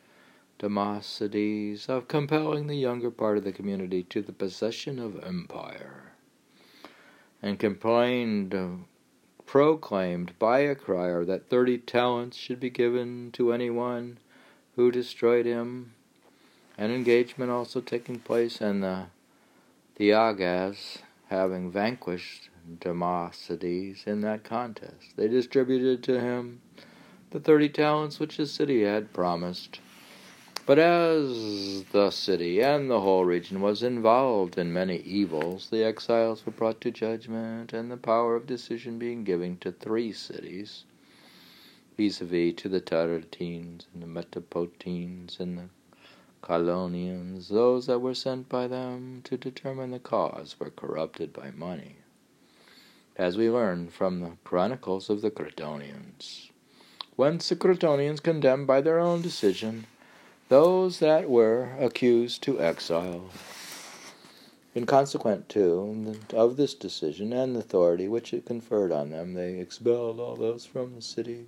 Demosthenes 0.59 1.89
of 1.89 2.09
compelling 2.09 2.67
the 2.67 2.77
younger 2.77 3.11
part 3.11 3.37
of 3.39 3.45
the 3.45 3.53
community 3.53 4.05
to 4.05 4.23
the 4.23 4.33
possession 4.33 4.99
of 4.99 5.23
empire, 5.23 6.13
and 7.43 7.59
complained, 7.59 8.55
proclaimed 9.45 10.39
by 10.39 10.61
a 10.61 10.75
crier 10.75 11.25
that 11.25 11.49
thirty 11.51 11.77
talents 11.77 12.37
should 12.37 12.61
be 12.61 12.71
given 12.71 13.31
to 13.33 13.53
anyone 13.53 14.19
who 14.77 14.91
destroyed 14.91 15.45
him, 15.45 15.93
an 16.79 16.91
engagement 16.91 17.51
also 17.51 17.81
taking 17.81 18.21
place, 18.21 18.61
and 18.61 18.83
the 18.83 19.07
Theages, 19.97 20.99
having 21.29 21.71
vanquished 21.71 22.49
Democedes 22.81 24.07
in 24.07 24.23
that 24.23 24.43
contest, 24.43 25.17
they 25.17 25.29
distributed 25.29 26.03
to 26.03 26.21
him 26.21 26.61
the 27.31 27.39
thirty 27.39 27.69
talents 27.69 28.19
which 28.19 28.39
his 28.39 28.51
city 28.51 28.83
had 28.83 29.13
promised. 29.13 29.79
But 30.67 30.81
as 30.81 31.85
the 31.93 32.11
city 32.11 32.61
and 32.61 32.91
the 32.91 33.01
whole 33.03 33.25
region 33.25 33.61
was 33.61 33.85
involved 33.85 34.59
in 34.59 34.73
many 34.73 34.97
evils, 34.99 35.71
the 35.71 35.85
exiles 35.85 36.45
were 36.45 36.51
brought 36.51 36.81
to 36.81 36.91
judgment, 36.91 37.73
and 37.73 37.89
the 37.89 37.97
power 37.97 38.35
of 38.35 38.47
decision 38.49 38.99
being 38.99 39.23
given 39.23 39.59
to 39.59 39.71
three 39.71 40.13
cities, 40.13 40.85
vis-a-vis 41.97 42.55
to 42.57 42.69
the 42.69 42.81
Tarentines 42.81 43.87
and 43.95 44.03
the 44.03 44.07
Metapontines 44.09 45.39
and 45.39 45.57
the 45.57 45.69
Colonians, 46.43 47.49
those 47.49 47.87
that 47.87 48.01
were 48.01 48.15
sent 48.15 48.49
by 48.49 48.67
them 48.67 49.21
to 49.23 49.37
determine 49.37 49.93
the 49.93 50.01
cause 50.01 50.57
were 50.59 50.71
corrupted 50.71 51.33
by 51.33 51.53
money, 51.53 51.97
as 53.19 53.37
we 53.37 53.51
learn 53.51 53.89
from 53.89 54.21
the 54.21 54.33
chronicles 54.45 55.09
of 55.09 55.23
the 55.23 55.31
Crotonians. 55.31 56.51
Whence 57.17 57.49
the 57.49 57.57
Crotonians 57.57 58.23
condemned 58.23 58.67
by 58.67 58.81
their 58.81 58.99
own 58.99 59.23
decision 59.23 59.87
those 60.49 61.01
that 61.01 61.29
were 61.29 61.71
accused 61.81 62.43
to 62.43 62.61
exile. 62.61 63.31
In 64.75 64.87
consequence, 64.87 65.57
of 65.57 66.57
this 66.57 66.75
decision 66.75 67.33
and 67.33 67.57
the 67.57 67.61
authority 67.61 68.07
which 68.07 68.35
it 68.35 68.45
conferred 68.45 68.93
on 68.93 69.11
them, 69.11 69.35
they 69.35 69.59
expelled 69.59 70.21
all 70.21 70.37
those 70.37 70.67
from 70.67 70.95
the 70.95 71.03
city 71.03 71.47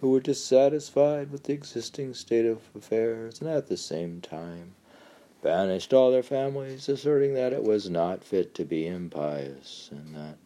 who 0.00 0.10
were 0.10 0.20
dissatisfied 0.20 1.32
with 1.32 1.42
the 1.42 1.52
existing 1.52 2.14
state 2.14 2.46
of 2.46 2.60
affairs, 2.76 3.40
and 3.40 3.50
at 3.50 3.66
the 3.66 3.76
same 3.76 4.20
time 4.20 4.74
banished 5.42 5.92
all 5.92 6.10
their 6.10 6.22
families, 6.22 6.88
asserting 6.88 7.34
that 7.34 7.52
it 7.52 7.64
was 7.64 7.90
not 7.90 8.22
fit 8.22 8.54
to 8.54 8.64
be 8.64 8.86
impious, 8.86 9.90
and 9.90 10.14
that 10.14 10.36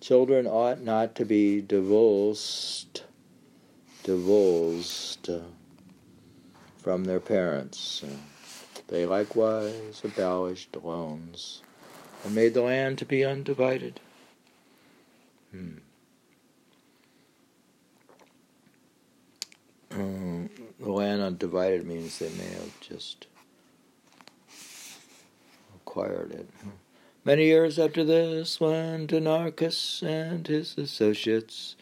children 0.00 0.46
ought 0.46 0.80
not 0.80 1.14
to 1.16 1.24
be 1.24 1.60
divorced, 1.60 3.04
divulged 4.02 5.30
from 6.78 7.04
their 7.04 7.20
parents. 7.20 8.04
They 8.88 9.04
likewise 9.04 10.00
abolished 10.02 10.76
loans 10.82 11.62
and 12.24 12.34
made 12.34 12.54
the 12.54 12.62
land 12.62 12.98
to 12.98 13.04
be 13.04 13.24
undivided. 13.24 14.00
Hmm. 15.50 15.78
Um, 19.90 20.50
the 20.78 20.90
land 20.90 21.22
undivided 21.22 21.86
means 21.86 22.18
they 22.18 22.30
may 22.30 22.48
have 22.54 22.80
just 22.80 23.26
acquired 25.74 26.32
it. 26.32 26.48
Many 27.28 27.44
years 27.44 27.78
after 27.78 28.04
this, 28.04 28.58
when 28.58 29.06
Dinarchus 29.06 30.02
and 30.02 30.46
his 30.46 30.78
associates 30.78 31.76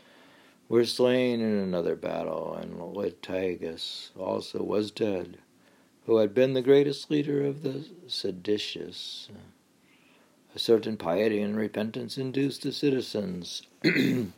were 0.68 0.84
slain 0.84 1.40
in 1.40 1.58
another 1.58 1.94
battle, 1.94 2.58
and 2.60 2.80
Litagus 2.80 4.10
also 4.18 4.64
was 4.64 4.90
dead, 4.90 5.38
who 6.04 6.16
had 6.16 6.34
been 6.34 6.54
the 6.54 6.62
greatest 6.62 7.12
leader 7.12 7.44
of 7.44 7.62
the 7.62 7.84
seditious. 8.08 9.28
A 10.56 10.58
certain 10.58 10.96
piety 10.96 11.40
and 11.40 11.56
repentance 11.56 12.18
induced 12.18 12.62
the 12.62 12.72
citizens 12.72 13.62
to 13.84 14.32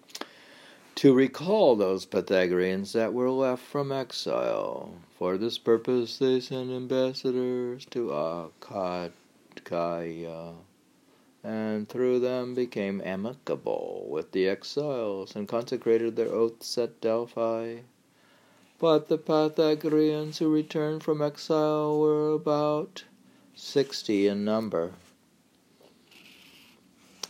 recall 1.14 1.74
those 1.74 2.04
Pythagoreans 2.04 2.92
that 2.92 3.14
were 3.14 3.30
left 3.30 3.62
from 3.62 3.90
exile. 3.90 4.92
For 5.18 5.38
this 5.38 5.56
purpose 5.56 6.18
they 6.18 6.40
sent 6.40 6.70
ambassadors 6.70 7.86
to 7.92 8.12
Arcadia 8.12 9.14
and 11.48 11.88
through 11.88 12.20
them 12.20 12.54
became 12.54 13.00
amicable 13.02 14.06
with 14.10 14.32
the 14.32 14.46
exiles, 14.46 15.34
and 15.34 15.48
consecrated 15.48 16.14
their 16.14 16.28
oaths 16.28 16.76
at 16.76 17.00
Delphi. 17.00 17.78
But 18.78 19.08
the 19.08 19.16
Pythagoreans 19.16 20.36
who 20.36 20.52
returned 20.52 21.02
from 21.02 21.22
exile 21.22 21.98
were 21.98 22.34
about 22.34 23.04
sixty 23.54 24.26
in 24.26 24.44
number, 24.44 24.92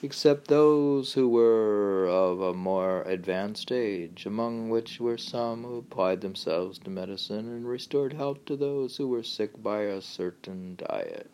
except 0.02 0.48
those 0.48 1.12
who 1.12 1.28
were 1.28 2.08
of 2.08 2.40
a 2.40 2.54
more 2.54 3.02
advanced 3.02 3.70
age, 3.70 4.26
among 4.26 4.68
which 4.68 4.98
were 4.98 5.16
some 5.16 5.62
who 5.62 5.76
applied 5.76 6.22
themselves 6.22 6.80
to 6.80 6.90
medicine 6.90 7.46
and 7.46 7.68
restored 7.68 8.14
health 8.14 8.44
to 8.46 8.56
those 8.56 8.96
who 8.96 9.06
were 9.06 9.22
sick 9.22 9.62
by 9.62 9.82
a 9.82 10.02
certain 10.02 10.74
diet 10.74 11.30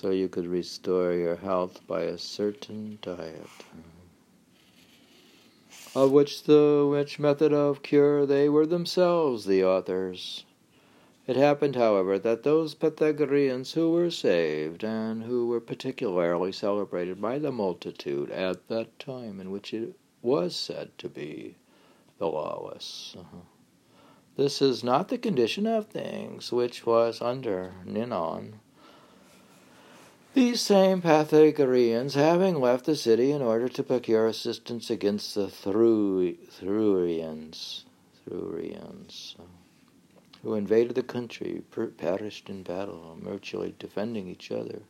so 0.00 0.10
you 0.10 0.28
could 0.28 0.46
restore 0.46 1.12
your 1.12 1.34
health 1.34 1.84
by 1.88 2.02
a 2.02 2.16
certain 2.16 3.00
diet, 3.02 3.50
of 5.92 6.12
which 6.12 6.44
the 6.44 6.86
which 6.88 7.18
method 7.18 7.52
of 7.52 7.82
cure 7.82 8.24
they 8.24 8.48
were 8.48 8.64
themselves 8.64 9.44
the 9.44 9.64
authors. 9.64 10.44
It 11.26 11.34
happened, 11.34 11.74
however, 11.74 12.16
that 12.16 12.44
those 12.44 12.76
Pythagoreans 12.76 13.72
who 13.72 13.90
were 13.90 14.12
saved, 14.12 14.84
and 14.84 15.24
who 15.24 15.48
were 15.48 15.60
particularly 15.60 16.52
celebrated 16.52 17.20
by 17.20 17.40
the 17.40 17.50
multitude 17.50 18.30
at 18.30 18.68
that 18.68 19.00
time 19.00 19.40
in 19.40 19.50
which 19.50 19.74
it 19.74 19.96
was 20.22 20.54
said 20.54 20.96
to 20.98 21.08
be 21.08 21.56
the 22.18 22.28
lawless. 22.28 23.16
Uh-huh. 23.18 23.40
This 24.36 24.62
is 24.62 24.84
not 24.84 25.08
the 25.08 25.18
condition 25.18 25.66
of 25.66 25.88
things 25.88 26.52
which 26.52 26.86
was 26.86 27.20
under 27.20 27.74
Ninon 27.84 28.60
these 30.38 30.60
same 30.60 31.02
Pythagoreans, 31.02 32.14
having 32.14 32.60
left 32.60 32.84
the 32.84 32.94
city 32.94 33.32
in 33.32 33.42
order 33.42 33.68
to 33.68 33.82
procure 33.82 34.28
assistance 34.28 34.88
against 34.88 35.34
the 35.34 35.48
Thurians, 35.48 36.44
Thurians, 38.24 39.34
who 40.44 40.54
invaded 40.54 40.94
the 40.94 41.02
country, 41.02 41.64
perished 41.96 42.48
in 42.48 42.62
battle, 42.62 43.18
mutually 43.20 43.74
defending 43.80 44.28
each 44.28 44.52
other. 44.52 44.82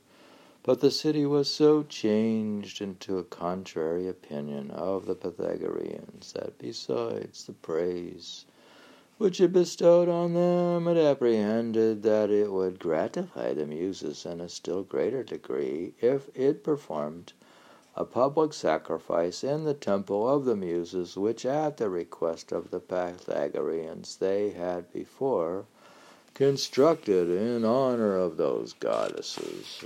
But 0.65 0.81
the 0.83 0.91
city 0.91 1.25
was 1.25 1.51
so 1.51 1.83
changed 1.83 2.83
into 2.83 3.17
a 3.17 3.25
contrary 3.25 4.07
opinion 4.07 4.71
of 4.71 5.07
the 5.07 5.15
Pythagoreans 5.15 6.35
that 6.35 6.59
besides 6.59 7.45
the 7.45 7.55
praise 7.55 8.45
which 9.19 9.41
it 9.41 9.53
bestowed 9.53 10.09
on 10.09 10.33
them, 10.33 10.87
it 10.87 10.97
apprehended 10.97 12.05
that 12.05 12.31
it 12.31 12.53
would 12.53 12.79
gratify 12.79 13.53
the 13.53 13.67
Muses 13.67 14.25
in 14.25 14.41
a 14.41 14.49
still 14.49 14.85
greater 14.85 15.25
degree 15.25 15.93
if 16.01 16.29
it 16.37 16.63
performed 16.63 17.33
a 17.97 18.05
public 18.05 18.53
sacrifice 18.53 19.43
in 19.43 19.65
the 19.65 19.75
temple 19.75 20.29
of 20.29 20.45
the 20.45 20.55
Muses, 20.55 21.17
which 21.17 21.45
at 21.45 21.79
the 21.79 21.91
request 21.91 22.53
of 22.53 22.71
the 22.71 22.79
Pythagoreans 22.79 24.17
they 24.19 24.51
had 24.51 24.93
before 24.93 25.67
constructed 26.33 27.29
in 27.29 27.65
honor 27.65 28.17
of 28.17 28.37
those 28.37 28.73
goddesses. 28.75 29.83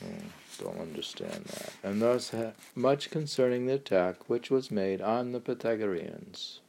Hmm. 0.00 0.28
don't 0.62 0.80
understand 0.80 1.44
that. 1.46 1.72
And 1.82 2.00
thus 2.00 2.32
much 2.76 3.10
concerning 3.10 3.66
the 3.66 3.74
attack 3.74 4.30
which 4.30 4.52
was 4.52 4.70
made 4.70 5.00
on 5.00 5.32
the 5.32 5.40
Pythagoreans. 5.40 6.60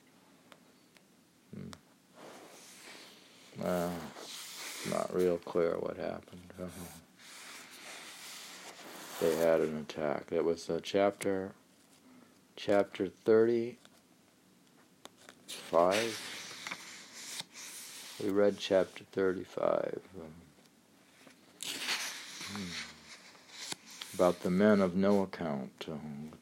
Not 3.63 5.13
real 5.13 5.37
clear 5.37 5.75
what 5.79 5.95
happened. 5.97 6.41
they 9.21 9.35
had 9.37 9.61
an 9.61 9.77
attack. 9.77 10.25
It 10.31 10.43
was 10.43 10.69
a 10.69 10.81
chapter, 10.81 11.51
chapter 12.55 13.07
thirty-five. 13.07 13.79
We 18.21 18.29
read 18.29 18.57
chapter 18.57 19.05
thirty-five. 19.11 20.01
Hmm. 22.51 22.63
About 24.15 24.41
the 24.43 24.51
men 24.51 24.81
of 24.81 24.95
no 24.95 25.23
account 25.23 25.85
uh, 25.89 25.95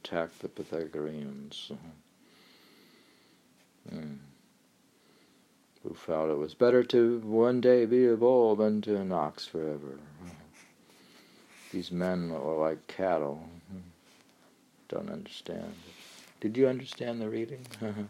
attacked 0.03 0.41
the 0.41 0.49
Pythagoreans. 0.49 1.71
Hmm 3.89 4.30
who 5.83 5.93
felt 5.93 6.29
it 6.29 6.37
was 6.37 6.53
better 6.53 6.83
to 6.83 7.19
one 7.19 7.59
day 7.61 7.85
be 7.85 8.07
a 8.07 8.15
bull 8.15 8.55
than 8.55 8.81
to 8.81 8.97
an 8.97 9.11
ox 9.11 9.45
forever. 9.45 9.97
These 11.71 11.91
men 11.91 12.31
are 12.31 12.57
like 12.57 12.85
cattle. 12.87 13.47
Don't 14.89 15.09
understand. 15.09 15.73
Did 16.41 16.57
you 16.57 16.67
understand 16.67 17.21
the 17.21 17.29
reading? 17.29 17.65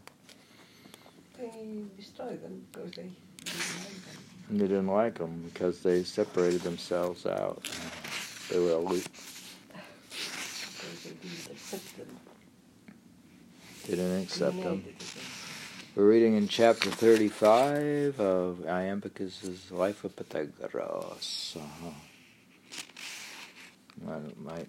they 1.38 1.84
destroyed 1.96 2.42
them 2.42 2.66
because 2.72 2.92
they 2.92 3.12
didn't 3.44 3.78
like 3.78 4.06
them. 4.06 4.58
They 4.58 4.68
didn't 4.68 4.88
like 4.88 5.18
them 5.20 5.52
because 5.54 5.82
they 5.82 6.04
separated 6.04 6.62
themselves 6.62 7.26
out. 7.26 7.70
They 8.50 8.60
were 8.60 8.72
elite. 8.72 9.08
Because 10.10 11.04
they 11.04 11.12
didn't 11.12 11.52
accept 11.52 11.98
them. 11.98 12.20
They 13.88 13.96
didn't 13.96 14.24
accept 14.24 14.64
them. 14.64 14.84
We're 16.02 16.10
reading 16.10 16.36
in 16.36 16.48
chapter 16.48 16.90
35 16.90 18.20
of 18.20 18.66
Iamblichus's 18.66 19.70
Life 19.70 20.04
of 20.04 20.16
Pythagoras. 20.16 21.56
Uh-huh. 21.56 21.92
My, 24.36 24.66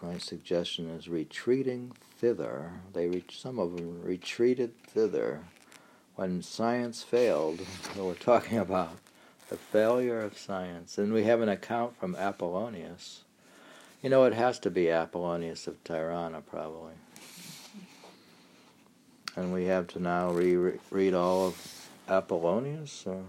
my 0.00 0.16
suggestion 0.16 0.88
is 0.88 1.10
retreating 1.10 1.92
thither. 2.16 2.70
They 2.94 3.22
some 3.30 3.58
of 3.58 3.76
them 3.76 4.02
retreated 4.02 4.72
thither 4.86 5.40
when 6.14 6.40
science 6.40 7.02
failed. 7.02 7.60
We're 7.98 8.14
talking 8.14 8.56
about 8.56 8.96
the 9.50 9.58
failure 9.58 10.22
of 10.22 10.38
science. 10.38 10.96
And 10.96 11.12
we 11.12 11.24
have 11.24 11.42
an 11.42 11.50
account 11.50 11.98
from 12.00 12.16
Apollonius. 12.16 13.24
You 14.02 14.08
know, 14.08 14.24
it 14.24 14.32
has 14.32 14.58
to 14.60 14.70
be 14.70 14.86
Apollonius 14.86 15.66
of 15.66 15.84
Tyana, 15.84 16.42
probably. 16.46 16.94
And 19.36 19.52
we 19.52 19.64
have 19.64 19.86
to 19.88 20.00
now 20.00 20.30
re- 20.30 20.78
read 20.90 21.14
all 21.14 21.46
of 21.46 21.88
Apollonius? 22.08 23.06
Or 23.06 23.24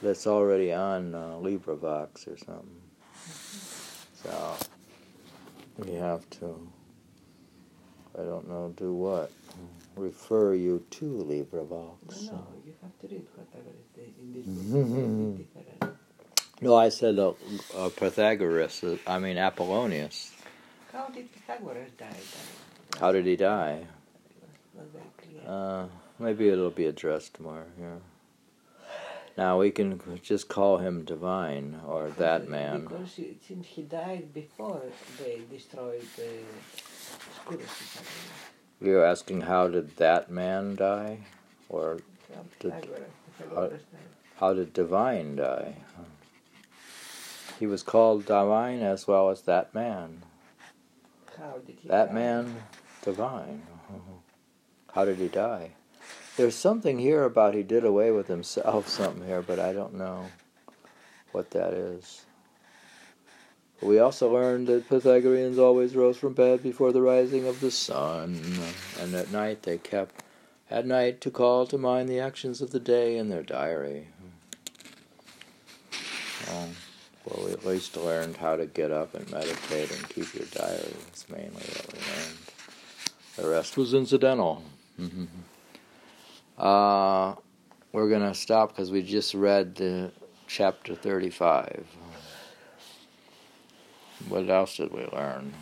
that's 0.00 0.26
already 0.26 0.72
on 0.72 1.14
uh, 1.14 1.36
LibriVox 1.40 2.28
or 2.28 2.36
something. 2.36 2.80
So 4.22 4.56
we 5.78 5.94
have 5.94 6.28
to, 6.30 6.68
I 8.18 8.22
don't 8.22 8.48
know, 8.48 8.72
do 8.76 8.92
what? 8.92 9.32
Refer 9.96 10.54
you 10.54 10.84
to 10.90 11.04
LibriVox. 11.04 12.26
No, 12.26 12.32
no, 12.32 12.46
you 12.64 12.74
have 12.80 12.98
to 13.00 13.08
read 13.08 13.26
whatever 13.34 13.70
is 13.96 14.14
in 14.20 14.32
this 14.32 14.46
book. 15.80 15.94
No, 16.60 16.74
I 16.76 16.88
said 16.88 17.18
uh, 17.18 17.32
uh, 17.76 17.88
Pythagoras, 17.90 18.82
uh, 18.82 18.96
I 19.06 19.18
mean 19.18 19.36
Apollonius. 19.36 20.32
How 20.92 21.08
did 21.08 21.32
Pythagoras 21.32 21.90
die? 21.98 22.06
How 22.98 23.12
did 23.12 23.26
he 23.26 23.36
die? 23.36 23.86
Very 24.92 25.04
clear. 25.16 25.42
Uh, 25.46 25.86
maybe 26.18 26.48
it'll 26.48 26.70
be 26.70 26.86
addressed 26.86 27.40
more. 27.40 27.66
Yeah. 27.80 27.96
Now 29.38 29.60
we 29.60 29.70
can 29.70 30.00
just 30.20 30.48
call 30.48 30.78
him 30.78 31.04
divine 31.04 31.80
or 31.86 32.10
that 32.18 32.48
man. 32.48 32.82
Because 32.82 33.14
he, 33.14 33.36
since 33.46 33.68
he 33.68 33.82
died 33.82 34.34
before 34.34 34.82
they 35.22 35.42
destroyed 35.48 36.02
the 36.16 36.40
schools. 37.36 38.02
You're 38.80 39.04
asking 39.04 39.42
how 39.42 39.68
did 39.68 39.96
that 39.96 40.28
man 40.30 40.74
die, 40.74 41.18
or 41.68 41.98
did, 42.58 42.74
how, 43.54 43.70
how 44.36 44.54
did 44.54 44.72
divine 44.72 45.36
die? 45.36 45.74
He 47.60 47.66
was 47.66 47.82
called 47.84 48.26
divine 48.26 48.82
as 48.82 49.06
well 49.06 49.30
as 49.30 49.42
that 49.42 49.72
man. 49.72 50.22
How 51.36 51.58
did 51.64 51.78
he 51.80 51.88
that 51.88 52.08
die? 52.08 52.14
man 52.14 52.56
divine. 53.02 53.62
How 54.92 55.04
did 55.04 55.18
he 55.18 55.28
die? 55.28 55.70
There's 56.36 56.54
something 56.54 56.98
here 56.98 57.24
about 57.24 57.54
he 57.54 57.62
did 57.62 57.84
away 57.84 58.10
with 58.10 58.28
himself, 58.28 58.88
something 58.88 59.26
here, 59.26 59.42
but 59.42 59.58
I 59.58 59.72
don't 59.72 59.94
know 59.94 60.26
what 61.32 61.50
that 61.50 61.74
is. 61.74 62.24
We 63.80 63.98
also 64.00 64.32
learned 64.32 64.66
that 64.66 64.88
Pythagoreans 64.88 65.58
always 65.58 65.94
rose 65.94 66.16
from 66.16 66.32
bed 66.32 66.62
before 66.62 66.92
the 66.92 67.02
rising 67.02 67.46
of 67.46 67.60
the 67.60 67.70
sun, 67.70 68.40
and 69.00 69.14
at 69.14 69.30
night 69.30 69.62
they 69.62 69.78
kept 69.78 70.22
at 70.70 70.84
night 70.84 71.20
to 71.22 71.30
call 71.30 71.66
to 71.66 71.78
mind 71.78 72.08
the 72.08 72.20
actions 72.20 72.60
of 72.60 72.72
the 72.72 72.80
day 72.80 73.16
in 73.16 73.28
their 73.28 73.42
diary. 73.42 74.08
Um, 76.50 76.70
well, 77.24 77.46
we 77.46 77.52
at 77.52 77.64
least 77.64 77.96
learned 77.96 78.36
how 78.36 78.56
to 78.56 78.66
get 78.66 78.90
up 78.90 79.14
and 79.14 79.30
meditate 79.30 79.90
and 79.92 80.08
keep 80.08 80.34
your 80.34 80.46
diary. 80.46 80.94
That's 81.06 81.28
mainly 81.28 81.50
what 81.52 81.92
we 81.92 81.98
learned. 82.00 82.38
The 83.36 83.48
rest 83.48 83.76
was 83.76 83.94
incidental. 83.94 84.62
Mm-hmm. 84.98 85.24
Uh, 86.58 87.34
we're 87.92 88.08
going 88.08 88.22
to 88.22 88.34
stop 88.34 88.70
because 88.70 88.90
we 88.90 89.02
just 89.02 89.32
read 89.34 89.76
the 89.76 90.10
chapter 90.46 90.94
35. 90.94 91.86
What 94.28 94.50
else 94.50 94.76
did 94.76 94.92
we 94.92 95.06
learn? 95.12 95.54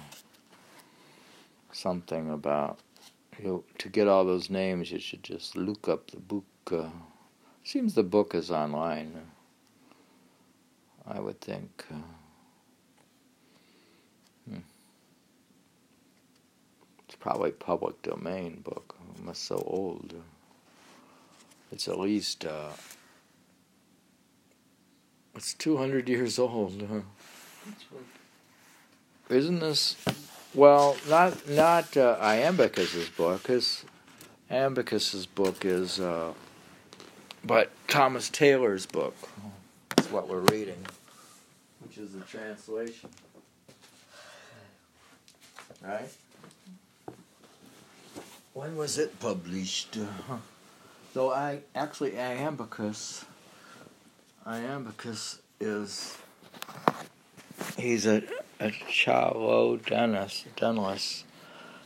Something 1.73 2.31
about 2.31 2.81
you 3.39 3.47
know, 3.47 3.65
to 3.79 3.89
get 3.89 4.09
all 4.09 4.25
those 4.25 4.49
names, 4.49 4.91
you 4.91 4.99
should 4.99 5.23
just 5.23 5.57
look 5.57 5.89
up 5.89 6.11
the 6.11 6.19
book. 6.19 6.45
Uh, 6.71 6.89
seems 7.65 7.95
the 7.95 8.03
book 8.03 8.35
is 8.35 8.51
online. 8.51 9.13
I 11.07 11.21
would 11.21 11.41
think. 11.41 11.85
Uh, 11.91 11.97
hmm. 14.49 14.59
It's 17.05 17.17
probably 17.17 17.53
public 17.53 18.01
domain 18.03 18.63
book. 18.65 18.96
It's 19.29 19.39
so 19.41 19.57
old. 19.67 20.15
It's 21.73 21.89
at 21.89 21.99
least 21.99 22.45
uh, 22.45 22.71
it's 25.35 25.53
two 25.55 25.77
hundred 25.77 26.09
years 26.09 26.39
old. 26.39 27.05
Isn't 29.29 29.61
this? 29.61 29.97
Well, 30.55 30.97
not 31.09 31.49
not 31.49 31.97
uh, 31.97 32.17
Iamblichus's 32.21 33.09
book. 33.11 33.49
His 33.49 33.85
Iamblichus's 34.51 35.27
book 35.27 35.65
is, 35.65 36.01
uh, 36.01 36.33
but 37.45 37.71
Thomas 37.89 38.31
Taylor's 38.31 38.87
book. 38.87 39.17
That's 39.91 40.11
what 40.11 40.29
we're 40.29 40.41
reading, 40.41 40.83
which 41.81 41.99
is 41.99 42.13
the 42.13 42.21
translation. 42.21 43.11
Right. 45.85 46.09
When 48.57 48.75
was 48.79 48.97
it 48.97 49.21
published? 49.21 49.99
Uh, 49.99 50.39
so 51.13 51.31
I 51.31 51.61
actually 51.75 52.13
Iamblichus. 52.13 53.27
Iamblichus 54.47 55.41
is 55.61 56.17
he's 57.77 58.07
a 58.07 58.23
a 58.59 58.71
Chalcodonus 58.71 60.45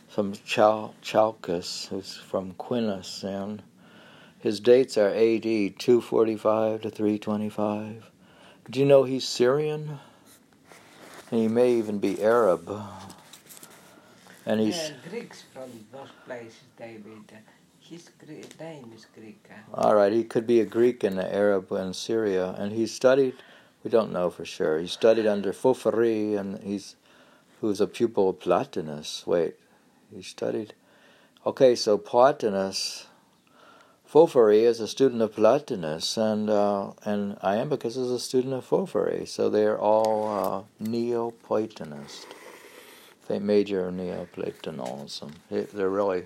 from 0.07 0.31
Chal 0.45 0.95
Chalcus, 1.01 1.87
who's 1.87 2.15
from 2.15 2.53
Quinnus, 2.53 3.25
and 3.25 3.61
his 4.39 4.61
dates 4.61 4.97
are 4.97 5.09
A.D. 5.09 5.71
245 5.71 6.83
to 6.83 6.89
325. 6.89 8.09
Do 8.69 8.79
you 8.79 8.85
know 8.85 9.03
he's 9.03 9.27
Syrian? 9.27 9.99
And 11.31 11.41
he 11.41 11.49
may 11.49 11.73
even 11.73 11.99
be 11.99 12.23
Arab. 12.23 12.69
And 14.45 14.59
he's 14.59 14.91
Greeks 15.09 15.43
from 15.53 15.69
those 15.91 16.09
places, 16.25 16.59
David. 16.77 17.31
His 17.79 18.09
name 18.59 18.91
is 18.95 19.05
Greek. 19.13 19.43
all 19.73 19.95
right. 19.95 20.13
He 20.13 20.23
could 20.23 20.47
be 20.47 20.61
a 20.61 20.65
Greek 20.65 21.03
and 21.03 21.19
an 21.19 21.27
Arab 21.27 21.71
in 21.71 21.93
Syria, 21.93 22.55
and 22.57 22.71
he 22.71 22.87
studied. 22.87 23.35
We 23.83 23.91
don't 23.91 24.13
know 24.13 24.29
for 24.29 24.45
sure. 24.45 24.79
He 24.79 24.87
studied 24.87 25.27
under 25.27 25.51
Porphyry, 25.51 26.35
and 26.35 26.59
he's 26.63 26.95
who's 27.59 27.79
a 27.79 27.87
pupil 27.87 28.29
of 28.29 28.39
Plotinus. 28.39 29.25
Wait, 29.27 29.55
he 30.13 30.21
studied. 30.21 30.73
Okay, 31.45 31.75
so 31.75 31.97
Plotinus, 31.97 33.05
Porphyry 34.09 34.63
is 34.63 34.79
a 34.79 34.87
student 34.87 35.21
of 35.21 35.35
Plotinus, 35.35 36.17
and 36.17 36.49
uh, 36.49 36.91
and 37.03 37.37
Iamblichus 37.39 37.97
is 37.97 38.11
a 38.11 38.19
student 38.19 38.53
of 38.53 38.67
Porphyry. 38.67 39.25
So 39.25 39.49
they're 39.49 39.79
all 39.79 40.67
uh, 40.81 40.83
Neoplatonist, 40.83 42.25
they 43.31 43.39
major 43.39 43.89
Neoplatonism. 43.91 45.31
They- 45.49 45.61
They're 45.63 45.89
really, 45.89 46.25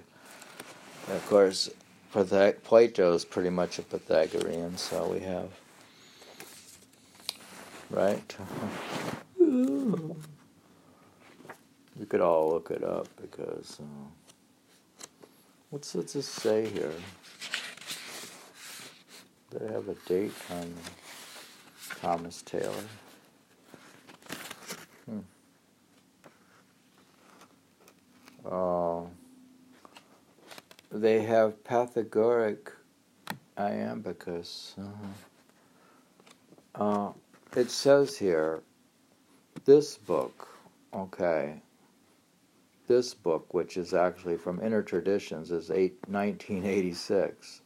of 1.07 1.23
course, 1.29 1.69
Pythag- 2.11 2.63
Plato 2.63 3.13
is 3.13 3.23
pretty 3.23 3.51
much 3.51 3.77
a 3.77 3.83
Pythagorean. 3.83 4.75
So 4.77 5.07
we 5.07 5.19
have, 5.19 5.49
right? 7.91 8.35
You 9.37 10.15
could 12.09 12.21
all 12.21 12.49
look 12.49 12.71
it 12.71 12.83
up 12.83 13.07
because 13.21 13.77
uh, 13.79 14.07
what's 15.69 15.93
what's 15.93 16.13
this 16.13 16.27
say 16.27 16.65
here? 16.67 16.91
They 19.51 19.67
have 19.71 19.87
a 19.89 19.95
date 20.07 20.33
on 20.49 20.73
Thomas 22.01 22.41
Taylor? 22.41 22.73
Oh, 28.45 29.09
they 30.91 31.23
have 31.23 31.63
Pythagorean 31.63 32.59
Iamblichus. 33.57 34.77
Uh-huh. 34.77 35.03
Uh, 36.75 37.13
it 37.55 37.71
says 37.71 38.17
here, 38.17 38.61
this 39.65 39.97
book, 39.97 40.47
okay, 40.93 41.61
this 42.87 43.13
book, 43.13 43.53
which 43.53 43.77
is 43.77 43.93
actually 43.93 44.37
from 44.37 44.61
Inner 44.61 44.83
Traditions, 44.83 45.51
is 45.51 45.71
eight, 45.71 45.97
1986. 46.07 47.61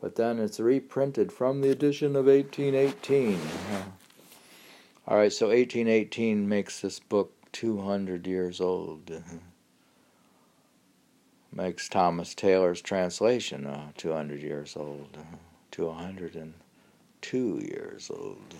But 0.00 0.16
then 0.16 0.38
it's 0.38 0.58
reprinted 0.58 1.32
from 1.32 1.60
the 1.60 1.70
edition 1.70 2.16
of 2.16 2.26
1818. 2.26 3.38
All 5.06 5.16
right, 5.16 5.32
so 5.32 5.46
1818 5.48 6.48
makes 6.48 6.80
this 6.80 6.98
book 6.98 7.32
200 7.52 8.26
years 8.26 8.60
old. 8.60 9.10
Makes 11.56 11.88
Thomas 11.88 12.34
Taylor's 12.34 12.82
translation 12.82 13.66
uh, 13.66 13.88
200 13.96 14.42
years 14.42 14.76
old. 14.76 15.16
uh, 15.18 15.36
To 15.72 15.86
102 15.86 17.60
years 17.62 18.10
old. 18.10 18.54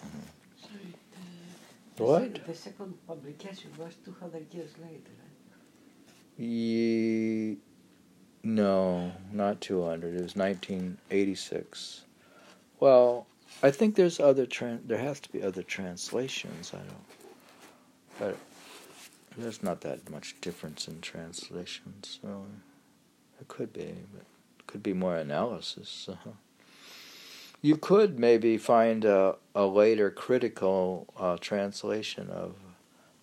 Sorry, 0.58 0.94
the, 1.12 1.96
the 1.96 2.02
What? 2.04 2.22
sec- 2.36 2.46
the 2.46 2.54
second 2.54 2.94
publication 3.06 3.70
was 3.78 3.94
200 4.04 4.52
years 4.54 4.70
later. 4.78 5.10
right? 5.20 6.38
Ye, 6.38 7.58
no, 8.42 9.12
not 9.30 9.60
200. 9.60 10.14
It 10.14 10.22
was 10.22 10.34
1986. 10.36 12.04
Well, 12.80 13.26
I 13.62 13.70
think 13.70 13.94
there's 13.94 14.18
other 14.20 14.46
tran- 14.46 14.86
there 14.88 14.98
has 14.98 15.20
to 15.20 15.30
be 15.32 15.42
other 15.42 15.62
translations. 15.62 16.72
I 16.74 16.78
don't, 16.78 17.06
but 18.18 18.36
there's 19.36 19.62
not 19.62 19.82
that 19.82 20.08
much 20.10 20.34
difference 20.40 20.88
in 20.88 21.00
translations. 21.02 22.18
So 22.22 22.44
it 23.40 23.48
could 23.48 23.72
be, 23.72 23.94
but 24.12 24.22
it 24.58 24.66
could 24.66 24.82
be 24.82 24.92
more 24.92 25.16
analysis. 25.16 26.08
uh 26.08 26.30
You 27.62 27.76
could 27.76 28.18
maybe 28.18 28.58
find 28.58 29.04
a, 29.04 29.36
a 29.54 29.66
later 29.66 30.10
critical 30.10 31.06
uh, 31.18 31.36
translation 31.40 32.30
of 32.30 32.54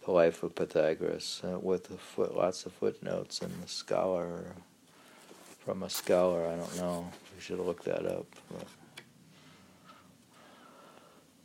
the 0.05 0.11
life 0.11 0.43
of 0.43 0.55
Pythagoras 0.55 1.41
uh, 1.43 1.59
with 1.59 1.88
foot, 1.99 2.36
lots 2.36 2.66
of 2.66 2.74
footnotes 2.74 3.41
and 3.41 3.53
the 3.61 3.68
scholar 3.68 4.55
from 5.64 5.84
a 5.84 5.89
scholar. 5.89 6.45
I 6.45 6.55
don't 6.55 6.78
know. 6.78 7.09
We 7.36 7.41
should 7.41 7.59
look 7.59 7.84
that 7.86 8.05
up. 8.05 8.26
But, 8.51 8.68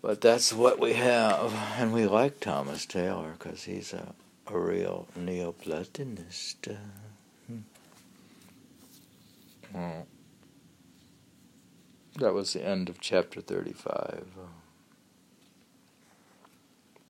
but 0.02 0.20
that's 0.20 0.52
what 0.52 0.80
we 0.80 0.94
have, 0.94 1.52
and 1.78 1.92
we 1.92 2.06
like 2.06 2.40
Thomas 2.40 2.84
Taylor 2.86 3.34
because 3.38 3.64
he's 3.64 3.92
a, 3.92 4.14
a 4.46 4.58
real 4.58 5.06
Neoplatonist. 5.16 6.76
Oh. 9.74 10.06
That 12.18 12.34
was 12.34 12.52
the 12.52 12.64
end 12.64 12.88
of 12.88 13.00
chapter 13.00 13.40
35. 13.40 14.26